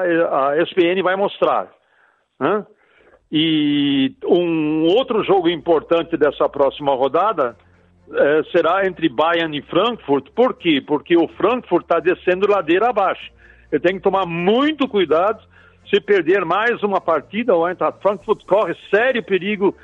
a 0.50 0.62
SPN 0.62 1.02
vai 1.02 1.16
mostrar. 1.16 1.70
Né? 2.40 2.66
E 3.30 4.14
um 4.24 4.86
outro 4.96 5.22
jogo 5.24 5.48
importante 5.48 6.16
dessa 6.16 6.48
próxima 6.48 6.94
rodada 6.94 7.56
é, 8.12 8.42
será 8.52 8.86
entre 8.86 9.08
Bayern 9.08 9.56
e 9.56 9.62
Frankfurt. 9.62 10.30
Por 10.34 10.54
quê? 10.54 10.82
Porque 10.86 11.16
o 11.16 11.28
Frankfurt 11.28 11.84
está 11.84 12.00
descendo 12.00 12.50
ladeira 12.50 12.90
abaixo. 12.90 13.32
Ele 13.74 13.80
tem 13.80 13.96
que 13.96 14.02
tomar 14.02 14.24
muito 14.24 14.86
cuidado. 14.86 15.42
Se 15.90 16.00
perder 16.00 16.44
mais 16.44 16.80
uma 16.84 17.00
partida, 17.00 17.56
o 17.56 17.68
Eintracht 17.68 18.00
Frankfurt 18.00 18.44
corre 18.46 18.76
sério 18.88 19.20
perigo, 19.20 19.74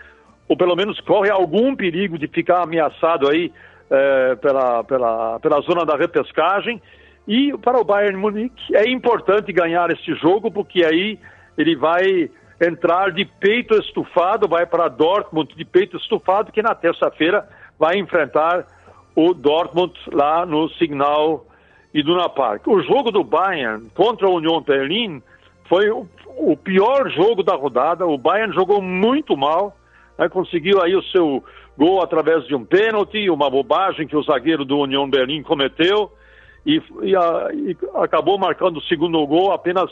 ou 0.48 0.56
pelo 0.56 0.76
menos 0.76 1.00
corre 1.00 1.28
algum 1.28 1.74
perigo 1.74 2.16
de 2.16 2.28
ficar 2.28 2.62
ameaçado 2.62 3.28
aí 3.28 3.52
é, 3.90 4.36
pela, 4.36 4.84
pela, 4.84 5.40
pela 5.40 5.60
zona 5.62 5.84
da 5.84 5.96
repescagem. 5.96 6.80
E 7.26 7.52
para 7.58 7.80
o 7.80 7.84
Bayern 7.84 8.16
Munique 8.16 8.76
é 8.76 8.88
importante 8.88 9.52
ganhar 9.52 9.90
este 9.90 10.14
jogo, 10.14 10.52
porque 10.52 10.84
aí 10.84 11.18
ele 11.58 11.74
vai 11.74 12.30
entrar 12.60 13.10
de 13.10 13.24
peito 13.24 13.74
estufado, 13.74 14.46
vai 14.46 14.66
para 14.66 14.86
Dortmund 14.86 15.52
de 15.56 15.64
peito 15.64 15.96
estufado, 15.96 16.52
que 16.52 16.62
na 16.62 16.76
terça-feira 16.76 17.48
vai 17.76 17.98
enfrentar 17.98 18.66
o 19.16 19.34
Dortmund 19.34 19.94
lá 20.12 20.46
no 20.46 20.68
Signal 20.74 21.49
Iduna 21.92 22.28
Park. 22.28 22.66
O 22.66 22.80
jogo 22.82 23.10
do 23.10 23.24
Bayern 23.24 23.88
contra 23.94 24.26
a 24.26 24.30
Union 24.30 24.60
Berlin 24.60 25.22
foi 25.68 25.90
o, 25.90 26.06
o 26.36 26.56
pior 26.56 27.10
jogo 27.10 27.42
da 27.42 27.54
rodada. 27.54 28.06
O 28.06 28.18
Bayern 28.18 28.54
jogou 28.54 28.80
muito 28.80 29.36
mal, 29.36 29.76
né, 30.18 30.28
conseguiu 30.28 30.80
aí 30.82 30.94
o 30.94 31.02
seu 31.04 31.42
gol 31.76 32.02
através 32.02 32.46
de 32.46 32.54
um 32.54 32.64
pênalti, 32.64 33.30
uma 33.30 33.48
bobagem 33.50 34.06
que 34.06 34.16
o 34.16 34.22
zagueiro 34.22 34.64
do 34.64 34.78
Union 34.78 35.08
Berlin 35.08 35.42
cometeu 35.42 36.12
e, 36.66 36.82
e, 37.02 37.16
a, 37.16 37.48
e 37.52 37.76
acabou 37.94 38.38
marcando 38.38 38.76
o 38.76 38.82
segundo 38.82 39.26
gol 39.26 39.52
apenas 39.52 39.90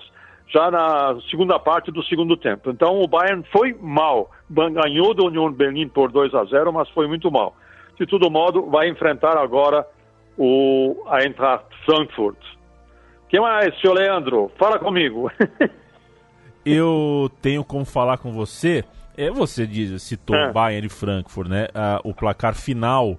já 0.48 0.70
na 0.70 1.18
segunda 1.30 1.58
parte 1.58 1.90
do 1.90 2.02
segundo 2.04 2.36
tempo. 2.36 2.70
Então 2.70 3.00
o 3.00 3.06
Bayern 3.08 3.44
foi 3.52 3.76
mal, 3.80 4.30
ganhou 4.48 5.14
do 5.14 5.26
Union 5.26 5.52
Berlin 5.52 5.88
por 5.88 6.10
2 6.10 6.34
a 6.34 6.44
0, 6.44 6.72
mas 6.72 6.88
foi 6.90 7.06
muito 7.06 7.30
mal. 7.30 7.54
De 7.98 8.06
todo 8.06 8.30
modo, 8.30 8.66
vai 8.70 8.88
enfrentar 8.88 9.36
agora 9.36 9.84
o 10.38 10.94
Eintracht 11.10 11.66
Frankfurt. 11.84 12.38
Quem 13.28 13.40
mais, 13.40 13.78
senhor 13.80 13.94
Leandro? 13.94 14.50
Fala 14.56 14.78
comigo. 14.78 15.30
Eu 16.64 17.30
tenho 17.42 17.64
como 17.64 17.84
falar 17.84 18.18
com 18.18 18.32
você. 18.32 18.84
É, 19.16 19.30
você 19.30 19.66
diz, 19.66 20.00
citou 20.02 20.36
é. 20.36 20.52
Bayern 20.52 20.86
e 20.86 20.90
Frankfurt, 20.90 21.48
né? 21.48 21.68
Ah, 21.74 22.00
o 22.04 22.14
placar 22.14 22.54
final 22.54 23.18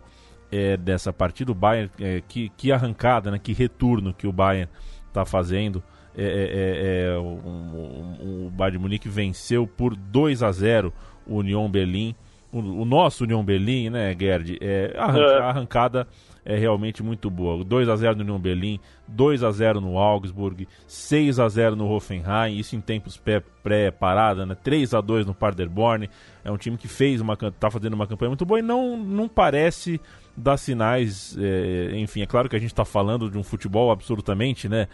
é, 0.51 0.77
dessa 0.77 1.11
partida, 1.11 1.51
o 1.51 1.55
Bayern, 1.55 1.91
é, 1.99 2.23
que, 2.27 2.49
que 2.55 2.71
arrancada, 2.71 3.29
né? 3.29 3.39
Que 3.41 3.51
retorno 3.51 4.13
que 4.13 4.25
o 4.25 4.31
Bayern 4.31 4.69
está 5.07 5.25
fazendo. 5.25 5.83
É, 6.15 6.23
é, 6.23 6.27
é, 6.27 7.13
é 7.13 7.17
o, 7.17 8.45
o 8.47 8.51
Bayern 8.51 8.77
de 8.77 8.81
Munique 8.81 9.09
venceu 9.09 9.67
por 9.67 9.95
2 9.95 10.41
a 10.41 10.51
0 10.51 10.93
o 11.27 11.37
Union 11.37 11.69
Berlim. 11.69 12.15
O, 12.51 12.59
o 12.59 12.85
nosso 12.85 13.25
Union 13.25 13.43
Berlim, 13.43 13.89
né, 13.89 14.15
Gerd? 14.17 14.57
É, 14.61 14.95
a, 14.97 15.05
a 15.05 15.49
arrancada 15.49 16.07
é 16.49 16.57
realmente 16.57 17.03
muito 17.03 17.29
boa. 17.29 17.63
2 17.63 17.87
a 17.87 17.95
0 17.95 18.15
no 18.15 18.23
Union 18.23 18.39
Berlim, 18.39 18.79
2 19.07 19.43
a 19.43 19.51
0 19.51 19.79
no 19.79 19.99
Augsburg, 19.99 20.67
6 20.87 21.39
a 21.39 21.47
0 21.47 21.75
no 21.75 21.87
Hoffenheim, 21.87 22.57
isso 22.57 22.75
em 22.75 22.81
tempos 22.81 23.21
pré-parada, 23.61 24.47
né? 24.47 24.55
3 24.55 24.95
a 24.95 24.99
2 24.99 25.27
no 25.27 25.35
Paderborn. 25.35 26.09
É 26.43 26.51
um 26.51 26.57
time 26.57 26.75
que 26.75 26.87
fez 26.87 27.21
uma 27.21 27.37
tá 27.37 27.69
fazendo 27.69 27.93
uma 27.93 28.07
campanha 28.07 28.31
muito 28.31 28.47
boa 28.47 28.59
e 28.59 28.63
não 28.63 28.97
não 28.97 29.27
parece 29.27 30.01
dar 30.35 30.57
sinais, 30.57 31.37
é, 31.37 31.91
enfim, 31.99 32.21
é 32.21 32.25
claro 32.25 32.49
que 32.49 32.55
a 32.55 32.59
gente 32.59 32.71
está 32.71 32.85
falando 32.85 33.29
de 33.29 33.37
um 33.37 33.43
futebol 33.43 33.91
absolutamente, 33.91 34.67
né? 34.67 34.87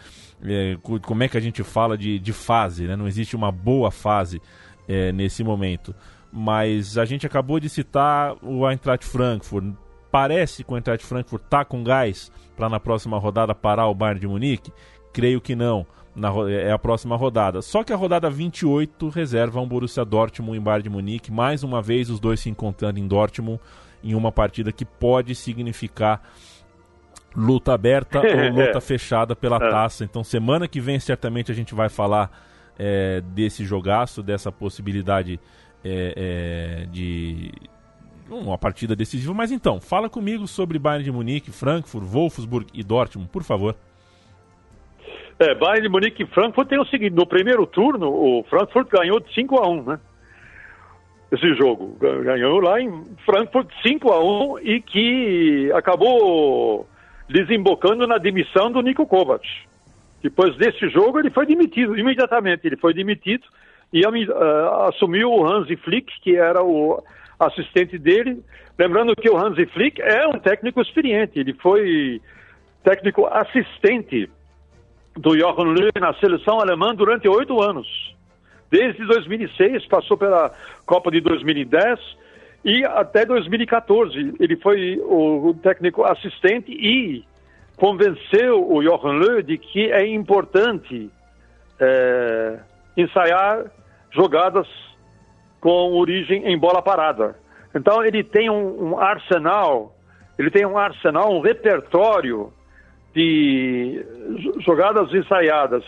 É, 0.44 0.76
como 0.82 1.22
é 1.22 1.28
que 1.28 1.38
a 1.38 1.40
gente 1.40 1.62
fala 1.62 1.96
de, 1.96 2.18
de 2.18 2.32
fase, 2.34 2.84
né? 2.84 2.96
Não 2.96 3.08
existe 3.08 3.34
uma 3.34 3.50
boa 3.50 3.90
fase 3.90 4.42
é, 4.86 5.10
nesse 5.10 5.42
momento. 5.42 5.94
Mas 6.30 6.98
a 6.98 7.06
gente 7.06 7.26
acabou 7.26 7.58
de 7.58 7.70
citar 7.70 8.36
o 8.42 8.68
Eintracht 8.68 9.06
Frankfurt 9.06 9.74
parece 10.16 10.64
que 10.64 10.72
o 10.72 10.76
Eintracht 10.76 11.04
Frankfurt 11.04 11.42
está 11.44 11.62
com 11.62 11.84
gás 11.84 12.32
para 12.56 12.70
na 12.70 12.80
próxima 12.80 13.18
rodada 13.18 13.54
parar 13.54 13.86
o 13.88 13.94
Bayern 13.94 14.18
de 14.18 14.26
Munique? 14.26 14.72
Creio 15.12 15.42
que 15.42 15.54
não. 15.54 15.86
Na, 16.14 16.30
é 16.50 16.72
a 16.72 16.78
próxima 16.78 17.14
rodada. 17.16 17.60
Só 17.60 17.84
que 17.84 17.92
a 17.92 17.96
rodada 17.96 18.30
28 18.30 19.10
reserva 19.10 19.60
um 19.60 19.68
Borussia 19.68 20.06
Dortmund 20.06 20.56
em 20.56 20.62
Bayern 20.62 20.84
de 20.84 20.88
Munique. 20.88 21.30
Mais 21.30 21.62
uma 21.62 21.82
vez 21.82 22.08
os 22.08 22.18
dois 22.18 22.40
se 22.40 22.48
encontrando 22.48 22.98
em 22.98 23.06
Dortmund 23.06 23.60
em 24.02 24.14
uma 24.14 24.32
partida 24.32 24.72
que 24.72 24.86
pode 24.86 25.34
significar 25.34 26.22
luta 27.36 27.74
aberta 27.74 28.18
ou 28.18 28.24
luta 28.64 28.80
fechada 28.80 29.36
pela 29.36 29.56
é. 29.56 29.68
taça. 29.68 30.02
Então 30.02 30.24
semana 30.24 30.66
que 30.66 30.80
vem 30.80 30.98
certamente 30.98 31.52
a 31.52 31.54
gente 31.54 31.74
vai 31.74 31.90
falar 31.90 32.30
é, 32.78 33.20
desse 33.20 33.66
jogaço, 33.66 34.22
dessa 34.22 34.50
possibilidade 34.50 35.38
é, 35.84 36.80
é 36.82 36.86
de 36.86 37.52
uma 38.30 38.58
partida 38.58 38.96
decisiva. 38.96 39.32
Mas 39.32 39.52
então, 39.52 39.80
fala 39.80 40.08
comigo 40.08 40.46
sobre 40.46 40.78
Bayern 40.78 41.04
de 41.04 41.12
Munique, 41.12 41.50
Frankfurt, 41.50 42.04
Wolfsburg 42.04 42.66
e 42.74 42.82
Dortmund, 42.82 43.28
por 43.30 43.42
favor. 43.42 43.74
É, 45.38 45.54
Bayern 45.54 45.82
de 45.82 45.88
Munique 45.88 46.22
e 46.22 46.26
Frankfurt 46.26 46.68
tem 46.68 46.80
o 46.80 46.86
seguinte, 46.86 47.14
no 47.14 47.26
primeiro 47.26 47.66
turno, 47.66 48.08
o 48.08 48.44
Frankfurt 48.48 48.88
ganhou 48.88 49.20
de 49.20 49.32
5 49.34 49.56
a 49.56 49.68
1 49.68 49.82
né? 49.82 50.00
Esse 51.30 51.54
jogo. 51.54 51.96
Ganhou 52.00 52.60
lá 52.60 52.80
em 52.80 53.04
Frankfurt 53.24 53.68
5 53.82 54.12
a 54.12 54.24
1 54.24 54.58
e 54.60 54.80
que 54.80 55.70
acabou 55.74 56.88
desembocando 57.28 58.06
na 58.06 58.16
demissão 58.16 58.70
do 58.70 58.80
Nico 58.80 59.06
Kovac. 59.06 59.44
Depois 60.22 60.56
desse 60.56 60.88
jogo, 60.88 61.18
ele 61.18 61.30
foi 61.30 61.44
demitido 61.44 61.98
imediatamente. 61.98 62.66
Ele 62.66 62.76
foi 62.76 62.94
demitido 62.94 63.44
e 63.92 64.04
uh, 64.04 64.88
assumiu 64.88 65.30
o 65.30 65.46
Hansi 65.46 65.76
Flick, 65.76 66.12
que 66.20 66.36
era 66.36 66.62
o 66.62 67.02
assistente 67.38 67.98
dele. 67.98 68.42
Lembrando 68.78 69.14
que 69.16 69.30
o 69.30 69.36
Hansi 69.36 69.66
Flick 69.66 70.00
é 70.00 70.26
um 70.26 70.38
técnico 70.38 70.80
experiente, 70.80 71.38
ele 71.38 71.54
foi 71.54 72.20
técnico 72.82 73.26
assistente 73.26 74.30
do 75.16 75.36
Jochen 75.36 75.72
Löw 75.72 75.90
na 75.98 76.14
seleção 76.14 76.60
alemã 76.60 76.94
durante 76.94 77.28
oito 77.28 77.60
anos. 77.60 78.14
Desde 78.70 79.04
2006, 79.06 79.86
passou 79.86 80.16
pela 80.16 80.52
Copa 80.84 81.10
de 81.10 81.20
2010 81.20 81.98
e 82.64 82.84
até 82.84 83.24
2014. 83.24 84.34
Ele 84.38 84.56
foi 84.56 85.00
o 85.00 85.54
técnico 85.62 86.04
assistente 86.04 86.70
e 86.72 87.24
convenceu 87.76 88.70
o 88.70 88.82
Jochen 88.82 89.18
Löw 89.18 89.42
de 89.42 89.56
que 89.56 89.90
é 89.90 90.06
importante 90.06 91.10
é, 91.80 92.58
ensaiar 92.96 93.64
jogadas 94.10 94.66
com 95.60 95.92
origem 95.94 96.46
em 96.46 96.58
bola 96.58 96.82
parada. 96.82 97.36
Então 97.74 98.04
ele 98.04 98.22
tem 98.24 98.48
um, 98.48 98.90
um 98.90 98.98
arsenal, 98.98 99.94
ele 100.38 100.50
tem 100.50 100.64
um 100.64 100.78
arsenal, 100.78 101.32
um 101.32 101.40
repertório 101.40 102.52
de 103.14 104.04
jogadas 104.64 105.12
ensaiadas 105.12 105.84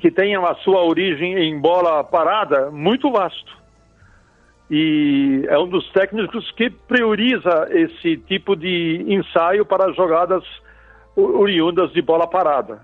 que 0.00 0.10
tenham 0.10 0.44
a 0.44 0.54
sua 0.56 0.82
origem 0.82 1.38
em 1.38 1.58
bola 1.58 2.02
parada 2.02 2.70
muito 2.70 3.10
vasto. 3.10 3.64
E 4.70 5.44
é 5.48 5.58
um 5.58 5.68
dos 5.68 5.88
técnicos 5.92 6.50
que 6.52 6.70
prioriza 6.70 7.68
esse 7.70 8.16
tipo 8.16 8.56
de 8.56 9.04
ensaio 9.06 9.64
para 9.64 9.92
jogadas 9.92 10.42
oriundas 11.14 11.92
de 11.92 12.02
bola 12.02 12.26
parada. 12.26 12.80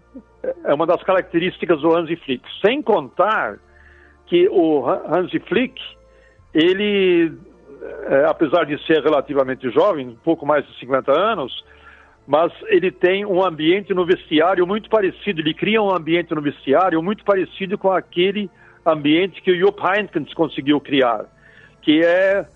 É 0.65 0.73
uma 0.73 0.87
das 0.87 1.03
características 1.03 1.81
do 1.81 1.95
Hansi 1.95 2.17
Flick. 2.17 2.45
Sem 2.65 2.83
contar 2.83 3.59
que 4.31 4.49
o 4.49 4.89
Hansi 4.89 5.41
Flick, 5.41 5.75
ele, 6.55 7.33
é, 8.07 8.27
apesar 8.27 8.65
de 8.65 8.81
ser 8.87 9.03
relativamente 9.03 9.69
jovem, 9.71 10.07
um 10.07 10.15
pouco 10.15 10.47
mais 10.47 10.65
de 10.65 10.79
50 10.79 11.11
anos, 11.11 11.65
mas 12.29 12.53
ele 12.69 12.93
tem 12.93 13.27
um 13.27 13.45
ambiente 13.45 13.93
no 13.93 14.07
vestiário 14.07 14.65
muito 14.65 14.89
parecido, 14.89 15.41
ele 15.41 15.53
cria 15.53 15.83
um 15.83 15.93
ambiente 15.93 16.33
no 16.33 16.41
vestiário 16.41 17.03
muito 17.03 17.25
parecido 17.25 17.77
com 17.77 17.91
aquele 17.91 18.49
ambiente 18.87 19.43
que 19.43 19.51
o 19.51 19.59
Jupp 19.59 19.83
Heynckes 19.85 20.33
conseguiu 20.33 20.81
criar, 20.81 21.25
que 21.83 22.01
é 22.05 22.47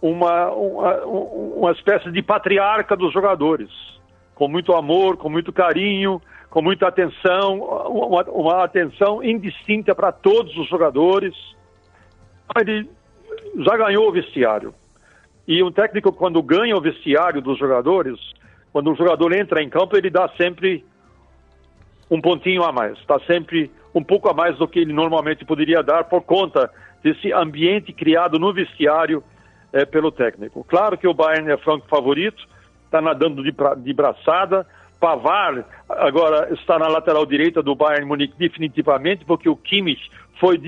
uma, 0.00 0.50
uma, 0.50 1.04
uma 1.04 1.72
espécie 1.72 2.10
de 2.10 2.22
patriarca 2.22 2.96
dos 2.96 3.12
jogadores, 3.12 3.68
com 4.34 4.48
muito 4.48 4.72
amor, 4.72 5.18
com 5.18 5.28
muito 5.28 5.52
carinho, 5.52 6.22
com 6.50 6.62
muita 6.62 6.88
atenção, 6.88 7.58
uma, 7.60 8.22
uma 8.24 8.64
atenção 8.64 9.22
indistinta 9.22 9.94
para 9.94 10.12
todos 10.12 10.56
os 10.56 10.68
jogadores. 10.68 11.34
Ele 12.58 12.88
já 13.58 13.76
ganhou 13.76 14.08
o 14.08 14.12
vestiário. 14.12 14.74
E 15.46 15.62
um 15.62 15.72
técnico, 15.72 16.12
quando 16.12 16.42
ganha 16.42 16.76
o 16.76 16.80
vestiário 16.80 17.40
dos 17.40 17.58
jogadores, 17.58 18.18
quando 18.72 18.92
o 18.92 18.94
jogador 18.94 19.32
entra 19.32 19.62
em 19.62 19.68
campo, 19.68 19.96
ele 19.96 20.10
dá 20.10 20.28
sempre 20.36 20.84
um 22.10 22.20
pontinho 22.20 22.62
a 22.62 22.72
mais, 22.72 22.98
está 22.98 23.18
sempre 23.20 23.70
um 23.94 24.02
pouco 24.02 24.28
a 24.28 24.34
mais 24.34 24.56
do 24.56 24.68
que 24.68 24.78
ele 24.78 24.92
normalmente 24.92 25.44
poderia 25.44 25.82
dar 25.82 26.04
por 26.04 26.22
conta 26.22 26.70
desse 27.02 27.32
ambiente 27.32 27.92
criado 27.92 28.38
no 28.38 28.52
vestiário 28.52 29.22
é, 29.72 29.84
pelo 29.84 30.10
técnico. 30.10 30.64
Claro 30.64 30.96
que 30.96 31.06
o 31.06 31.14
Bayern 31.14 31.50
é 31.50 31.56
franco 31.56 31.86
favorito, 31.88 32.46
está 32.84 33.00
nadando 33.00 33.42
de, 33.42 33.52
pra, 33.52 33.74
de 33.74 33.92
braçada. 33.92 34.66
Pavar 35.00 35.64
agora 35.88 36.52
está 36.54 36.78
na 36.78 36.88
lateral 36.88 37.24
direita 37.24 37.62
do 37.62 37.74
Bayern 37.74 38.04
Munique 38.06 38.34
definitivamente, 38.36 39.24
porque 39.24 39.48
o 39.48 39.56
Kimmich 39.56 40.10
foi 40.40 40.58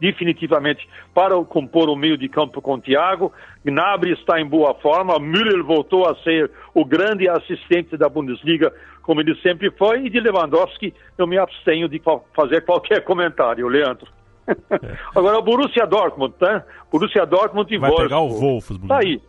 definitivamente 0.00 0.88
para 1.12 1.36
compor 1.44 1.88
o 1.88 1.96
meio 1.96 2.16
de 2.16 2.28
campo 2.28 2.60
com 2.60 2.74
o 2.74 2.80
Thiago. 2.80 3.32
Gnabry 3.64 4.12
está 4.12 4.40
em 4.40 4.46
boa 4.46 4.74
forma. 4.74 5.18
Müller 5.18 5.62
voltou 5.64 6.08
a 6.08 6.14
ser 6.22 6.50
o 6.74 6.84
grande 6.84 7.28
assistente 7.28 7.96
da 7.96 8.08
Bundesliga, 8.08 8.72
como 9.02 9.20
ele 9.20 9.34
sempre 9.36 9.70
foi. 9.72 10.06
E 10.06 10.10
de 10.10 10.20
Lewandowski 10.20 10.92
eu 11.16 11.26
me 11.26 11.38
abstenho 11.38 11.88
de 11.88 12.00
fazer 12.34 12.64
qualquer 12.64 13.02
comentário, 13.04 13.68
Leandro. 13.68 14.08
É. 14.46 14.96
Agora 15.14 15.38
o 15.38 15.42
Borussia 15.42 15.86
Dortmund, 15.86 16.34
tá? 16.38 16.64
Borussia 16.92 17.24
Dortmund 17.24 17.72
e 17.72 17.78
Vai 17.78 17.90
Wolfsburg. 17.90 18.08
pegar 18.08 18.20
o 18.20 18.28
Wolfsburg. 18.28 18.88
Tá 18.88 18.98
aí. 18.98 19.20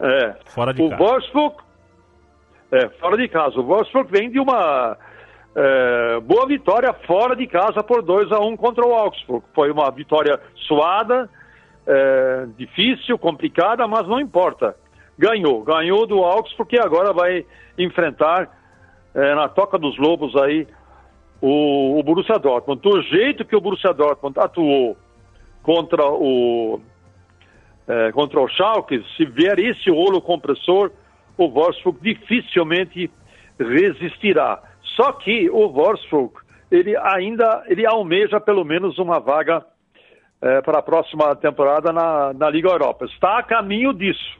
É. 0.00 0.34
Fora 0.46 0.74
de 0.74 0.82
o 0.82 0.88
casa. 0.90 1.02
Wolfsburg, 1.02 1.56
é, 2.74 2.88
fora 2.98 3.16
de 3.16 3.28
casa. 3.28 3.58
O 3.60 3.62
Wolfsburg 3.62 4.10
vem 4.10 4.30
de 4.30 4.40
uma 4.40 4.96
é, 5.54 6.20
boa 6.20 6.46
vitória 6.46 6.92
fora 7.06 7.36
de 7.36 7.46
casa 7.46 7.82
por 7.84 8.02
2 8.02 8.32
a 8.32 8.40
1 8.40 8.46
um 8.48 8.56
contra 8.56 8.84
o 8.84 8.92
Augsburg. 8.92 9.44
Foi 9.54 9.70
uma 9.70 9.88
vitória 9.92 10.40
suada, 10.66 11.30
é, 11.86 12.46
difícil, 12.56 13.16
complicada, 13.16 13.86
mas 13.86 14.08
não 14.08 14.18
importa. 14.18 14.76
Ganhou, 15.16 15.62
ganhou 15.62 16.04
do 16.06 16.24
Augsburg 16.24 16.70
que 16.70 16.78
agora 16.78 17.12
vai 17.12 17.46
enfrentar 17.78 18.50
é, 19.14 19.34
na 19.36 19.48
Toca 19.48 19.78
dos 19.78 19.96
Lobos 19.96 20.34
aí 20.34 20.66
o, 21.40 22.00
o 22.00 22.02
Borussia 22.02 22.38
Dortmund. 22.40 22.82
Do 22.82 23.00
jeito 23.02 23.44
que 23.44 23.54
o 23.54 23.60
Borussia 23.60 23.94
Dortmund 23.94 24.36
atuou 24.40 24.96
contra 25.62 26.04
o 26.04 26.80
é, 27.86 28.10
contra 28.12 28.40
o 28.40 28.48
Schalke, 28.48 29.04
se 29.14 29.26
vier 29.26 29.58
esse 29.58 29.90
rolo 29.90 30.20
compressor, 30.20 30.90
o 31.36 31.48
Wolfsburg 31.48 31.98
dificilmente 32.00 33.10
resistirá. 33.58 34.62
Só 34.96 35.12
que 35.12 35.50
o 35.50 35.68
Wolfsburg, 35.68 36.34
ele 36.70 36.96
ainda 36.96 37.64
ele 37.66 37.86
almeja 37.86 38.40
pelo 38.40 38.64
menos 38.64 38.98
uma 38.98 39.18
vaga 39.18 39.64
é, 40.40 40.60
para 40.60 40.78
a 40.78 40.82
próxima 40.82 41.34
temporada 41.36 41.92
na, 41.92 42.32
na 42.32 42.50
Liga 42.50 42.68
Europa. 42.68 43.06
Está 43.06 43.38
a 43.38 43.42
caminho 43.42 43.92
disso. 43.92 44.38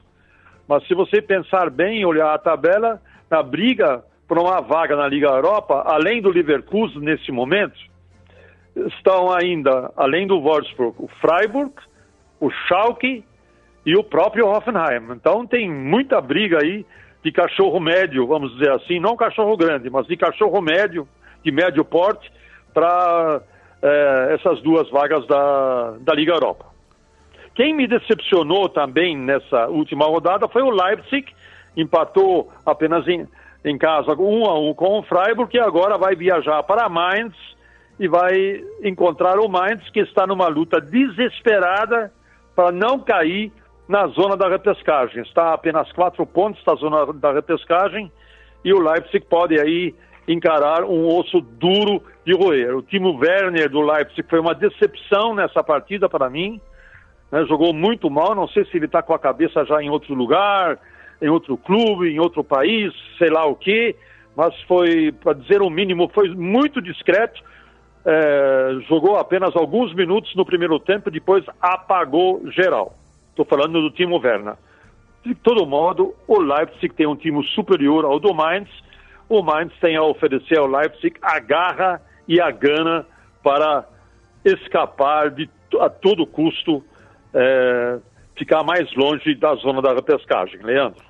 Mas 0.68 0.86
se 0.86 0.94
você 0.94 1.20
pensar 1.20 1.70
bem, 1.70 2.04
olhar 2.04 2.32
a 2.34 2.38
tabela, 2.38 3.00
na 3.30 3.42
briga 3.42 4.04
por 4.26 4.38
uma 4.38 4.60
vaga 4.60 4.96
na 4.96 5.06
Liga 5.06 5.28
Europa, 5.28 5.82
além 5.86 6.22
do 6.22 6.30
Leverkusen 6.30 7.00
nesse 7.00 7.30
momento, 7.30 7.78
estão 8.74 9.30
ainda, 9.32 9.92
além 9.96 10.26
do 10.26 10.40
Wolfsburg, 10.40 10.94
o 10.98 11.08
Freiburg, 11.20 11.72
o 12.40 12.50
Schalke 12.50 13.24
e 13.84 13.96
o 13.96 14.02
próprio 14.02 14.46
Hoffenheim. 14.48 15.12
Então 15.12 15.46
tem 15.46 15.70
muita 15.70 16.20
briga 16.20 16.58
aí 16.62 16.86
de 17.22 17.32
cachorro 17.32 17.80
médio, 17.80 18.26
vamos 18.26 18.52
dizer 18.52 18.70
assim, 18.72 19.00
não 19.00 19.16
cachorro 19.16 19.56
grande, 19.56 19.88
mas 19.88 20.06
de 20.06 20.16
cachorro 20.16 20.60
médio, 20.60 21.08
de 21.42 21.50
médio 21.50 21.84
porte, 21.84 22.30
para 22.72 23.40
é, 23.82 24.34
essas 24.34 24.60
duas 24.62 24.88
vagas 24.90 25.26
da, 25.26 25.94
da 26.00 26.14
Liga 26.14 26.32
Europa. 26.32 26.66
Quem 27.54 27.72
me 27.72 27.86
decepcionou 27.86 28.68
também 28.68 29.16
nessa 29.16 29.68
última 29.68 30.06
rodada 30.06 30.48
foi 30.48 30.62
o 30.62 30.70
Leipzig, 30.70 31.26
empatou 31.76 32.52
apenas 32.66 33.06
em, 33.06 33.26
em 33.64 33.78
casa 33.78 34.12
um 34.18 34.44
a 34.46 34.58
um 34.58 34.74
com 34.74 34.98
o 34.98 35.02
Freiburg, 35.02 35.56
e 35.56 35.60
agora 35.60 35.96
vai 35.96 36.16
viajar 36.16 36.62
para 36.64 36.88
Mainz 36.88 37.34
e 37.98 38.08
vai 38.08 38.62
encontrar 38.82 39.38
o 39.38 39.48
Mainz, 39.48 39.88
que 39.90 40.00
está 40.00 40.26
numa 40.26 40.48
luta 40.48 40.80
desesperada 40.80 42.12
para 42.56 42.72
não 42.72 42.98
cair 42.98 43.52
na 43.88 44.06
zona 44.08 44.36
da 44.36 44.48
repescagem. 44.48 45.22
Está 45.22 45.50
a 45.50 45.54
apenas 45.54 45.90
quatro 45.92 46.24
pontos 46.26 46.62
da 46.64 46.74
zona 46.74 47.12
da 47.12 47.32
repescagem 47.32 48.10
e 48.64 48.72
o 48.72 48.80
Leipzig 48.80 49.24
pode 49.26 49.60
aí 49.60 49.94
encarar 50.26 50.84
um 50.84 51.06
osso 51.06 51.40
duro 51.40 52.02
de 52.24 52.32
roer. 52.34 52.74
O 52.76 52.82
Timo 52.82 53.18
Werner 53.18 53.68
do 53.68 53.82
Leipzig 53.82 54.26
foi 54.28 54.40
uma 54.40 54.54
decepção 54.54 55.34
nessa 55.34 55.62
partida 55.62 56.08
para 56.08 56.30
mim. 56.30 56.60
Né? 57.30 57.44
Jogou 57.46 57.74
muito 57.74 58.08
mal, 58.08 58.34
não 58.34 58.48
sei 58.48 58.64
se 58.64 58.76
ele 58.76 58.86
está 58.86 59.02
com 59.02 59.12
a 59.12 59.18
cabeça 59.18 59.64
já 59.66 59.82
em 59.82 59.90
outro 59.90 60.14
lugar, 60.14 60.78
em 61.20 61.28
outro 61.28 61.56
clube, 61.56 62.08
em 62.08 62.18
outro 62.18 62.42
país, 62.42 62.92
sei 63.18 63.28
lá 63.28 63.44
o 63.44 63.54
quê, 63.54 63.94
mas 64.34 64.58
foi, 64.62 65.12
para 65.12 65.34
dizer 65.34 65.60
o 65.62 65.70
mínimo, 65.70 66.10
foi 66.12 66.28
muito 66.30 66.80
discreto. 66.80 67.42
É, 68.06 68.76
jogou 68.88 69.16
apenas 69.16 69.54
alguns 69.56 69.94
minutos 69.94 70.34
no 70.34 70.44
primeiro 70.44 70.78
tempo, 70.78 71.10
depois 71.10 71.44
apagou 71.60 72.42
geral. 72.50 72.94
Estou 73.34 73.44
falando 73.44 73.82
do 73.82 73.90
Timo 73.90 74.20
Werner. 74.20 74.54
De 75.24 75.34
todo 75.34 75.66
modo, 75.66 76.14
o 76.28 76.40
Leipzig 76.40 76.94
tem 76.94 77.04
um 77.04 77.16
time 77.16 77.44
superior 77.48 78.04
ao 78.04 78.20
do 78.20 78.32
Mainz. 78.32 78.68
O 79.28 79.42
Mainz 79.42 79.72
tem 79.80 79.96
a 79.96 80.04
oferecer 80.04 80.56
ao 80.56 80.68
Leipzig 80.68 81.16
a 81.20 81.40
garra 81.40 82.00
e 82.28 82.40
a 82.40 82.52
gana 82.52 83.04
para 83.42 83.84
escapar 84.44 85.32
de 85.32 85.50
a 85.80 85.90
todo 85.90 86.24
custo 86.24 86.84
é, 87.34 87.98
ficar 88.36 88.62
mais 88.62 88.94
longe 88.94 89.34
da 89.34 89.56
zona 89.56 89.82
da 89.82 89.94
repescagem. 89.94 90.62
Leandro. 90.62 91.02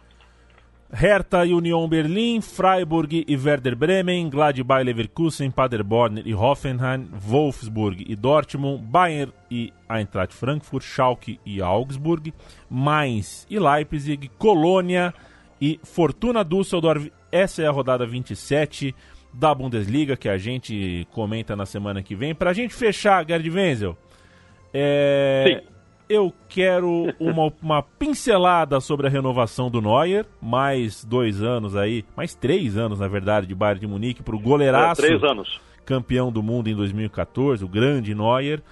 Hertha 0.94 1.44
e 1.44 1.52
Union 1.52 1.88
Berlin, 1.88 2.40
Freiburg 2.40 3.24
e 3.26 3.36
Werder 3.36 3.74
Bremen, 3.74 4.30
Gladbach 4.30 4.84
Leverkusen, 4.84 5.50
Paderborn 5.50 6.22
e 6.24 6.32
Hoffenheim, 6.32 7.08
Wolfsburg 7.12 8.04
e 8.08 8.14
Dortmund, 8.14 8.80
Bayern 8.80 9.32
e 9.50 9.72
Eintracht 9.88 10.32
Frankfurt, 10.32 10.84
Schalke 10.84 11.40
e 11.44 11.60
Augsburg, 11.60 12.32
Mainz 12.70 13.44
e 13.50 13.58
Leipzig, 13.58 14.30
Colônia 14.38 15.12
e 15.60 15.80
Fortuna 15.82 16.44
Düsseldorf. 16.44 17.10
Essa 17.32 17.62
é 17.62 17.66
a 17.66 17.72
rodada 17.72 18.06
27 18.06 18.94
da 19.32 19.52
Bundesliga 19.52 20.16
que 20.16 20.28
a 20.28 20.38
gente 20.38 21.08
comenta 21.10 21.56
na 21.56 21.66
semana 21.66 22.04
que 22.04 22.14
vem. 22.14 22.36
Para 22.36 22.50
a 22.50 22.54
gente 22.54 22.72
fechar, 22.72 23.26
Gerd 23.26 23.50
Wenzel, 23.50 23.98
é... 24.72 25.60
Sim 25.60 25.73
eu 26.14 26.32
quero 26.48 27.14
uma, 27.18 27.52
uma, 27.62 27.82
pincelada 27.82 28.80
sobre 28.80 29.06
a 29.06 29.10
renovação 29.10 29.70
do 29.70 29.80
Neuer, 29.80 30.24
mais 30.40 31.04
dois 31.04 31.42
anos 31.42 31.76
aí, 31.76 32.04
mais 32.16 32.34
três 32.34 32.76
anos, 32.76 33.00
na 33.00 33.08
verdade, 33.08 33.46
de 33.46 33.54
Bayern 33.54 33.80
de 33.80 33.86
Munique 33.86 34.22
para 34.22 34.36
o 34.36 34.38
goleiraço. 34.38 35.02
É, 35.02 35.06
três 35.06 35.22
anos. 35.22 35.60
Campeão 35.84 36.32
do 36.32 36.42
mundo 36.42 36.68
em 36.68 36.74
2014, 36.74 37.64
o 37.64 37.68
grande 37.68 38.14
Neuer. 38.14 38.62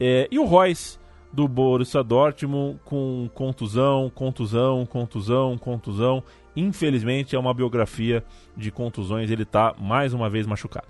É, 0.00 0.26
e 0.30 0.38
o 0.38 0.44
Royce, 0.44 0.98
do 1.32 1.48
Borussia 1.48 2.02
Dortmund, 2.02 2.78
com 2.84 3.28
contusão, 3.34 4.10
contusão, 4.14 4.84
contusão, 4.84 5.56
contusão. 5.56 6.22
Infelizmente, 6.54 7.34
é 7.34 7.38
uma 7.38 7.54
biografia 7.54 8.22
de 8.56 8.70
contusões, 8.70 9.30
ele 9.30 9.44
está 9.44 9.74
mais 9.78 10.12
uma 10.12 10.28
vez 10.28 10.46
machucado. 10.46 10.86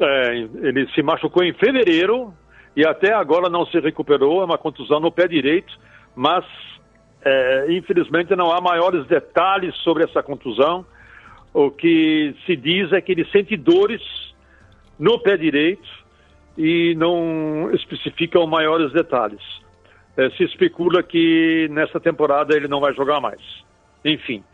É, 0.00 0.36
ele 0.36 0.86
se 0.94 1.02
machucou 1.02 1.42
em 1.42 1.52
fevereiro, 1.54 2.32
e 2.78 2.86
até 2.86 3.12
agora 3.12 3.50
não 3.50 3.66
se 3.66 3.80
recuperou, 3.80 4.40
é 4.40 4.44
uma 4.44 4.56
contusão 4.56 5.00
no 5.00 5.10
pé 5.10 5.26
direito, 5.26 5.76
mas 6.14 6.44
é, 7.24 7.66
infelizmente 7.72 8.36
não 8.36 8.52
há 8.52 8.60
maiores 8.60 9.04
detalhes 9.08 9.74
sobre 9.78 10.04
essa 10.04 10.22
contusão. 10.22 10.86
O 11.52 11.72
que 11.72 12.36
se 12.46 12.54
diz 12.54 12.92
é 12.92 13.00
que 13.00 13.10
ele 13.10 13.24
sente 13.32 13.56
dores 13.56 14.00
no 14.96 15.18
pé 15.18 15.36
direito 15.36 15.88
e 16.56 16.94
não 16.94 17.68
especificam 17.74 18.46
maiores 18.46 18.92
detalhes. 18.92 19.42
É, 20.16 20.30
se 20.30 20.44
especula 20.44 21.02
que 21.02 21.66
nessa 21.72 21.98
temporada 21.98 22.56
ele 22.56 22.68
não 22.68 22.78
vai 22.78 22.94
jogar 22.94 23.20
mais. 23.20 23.40
Enfim, 24.04 24.44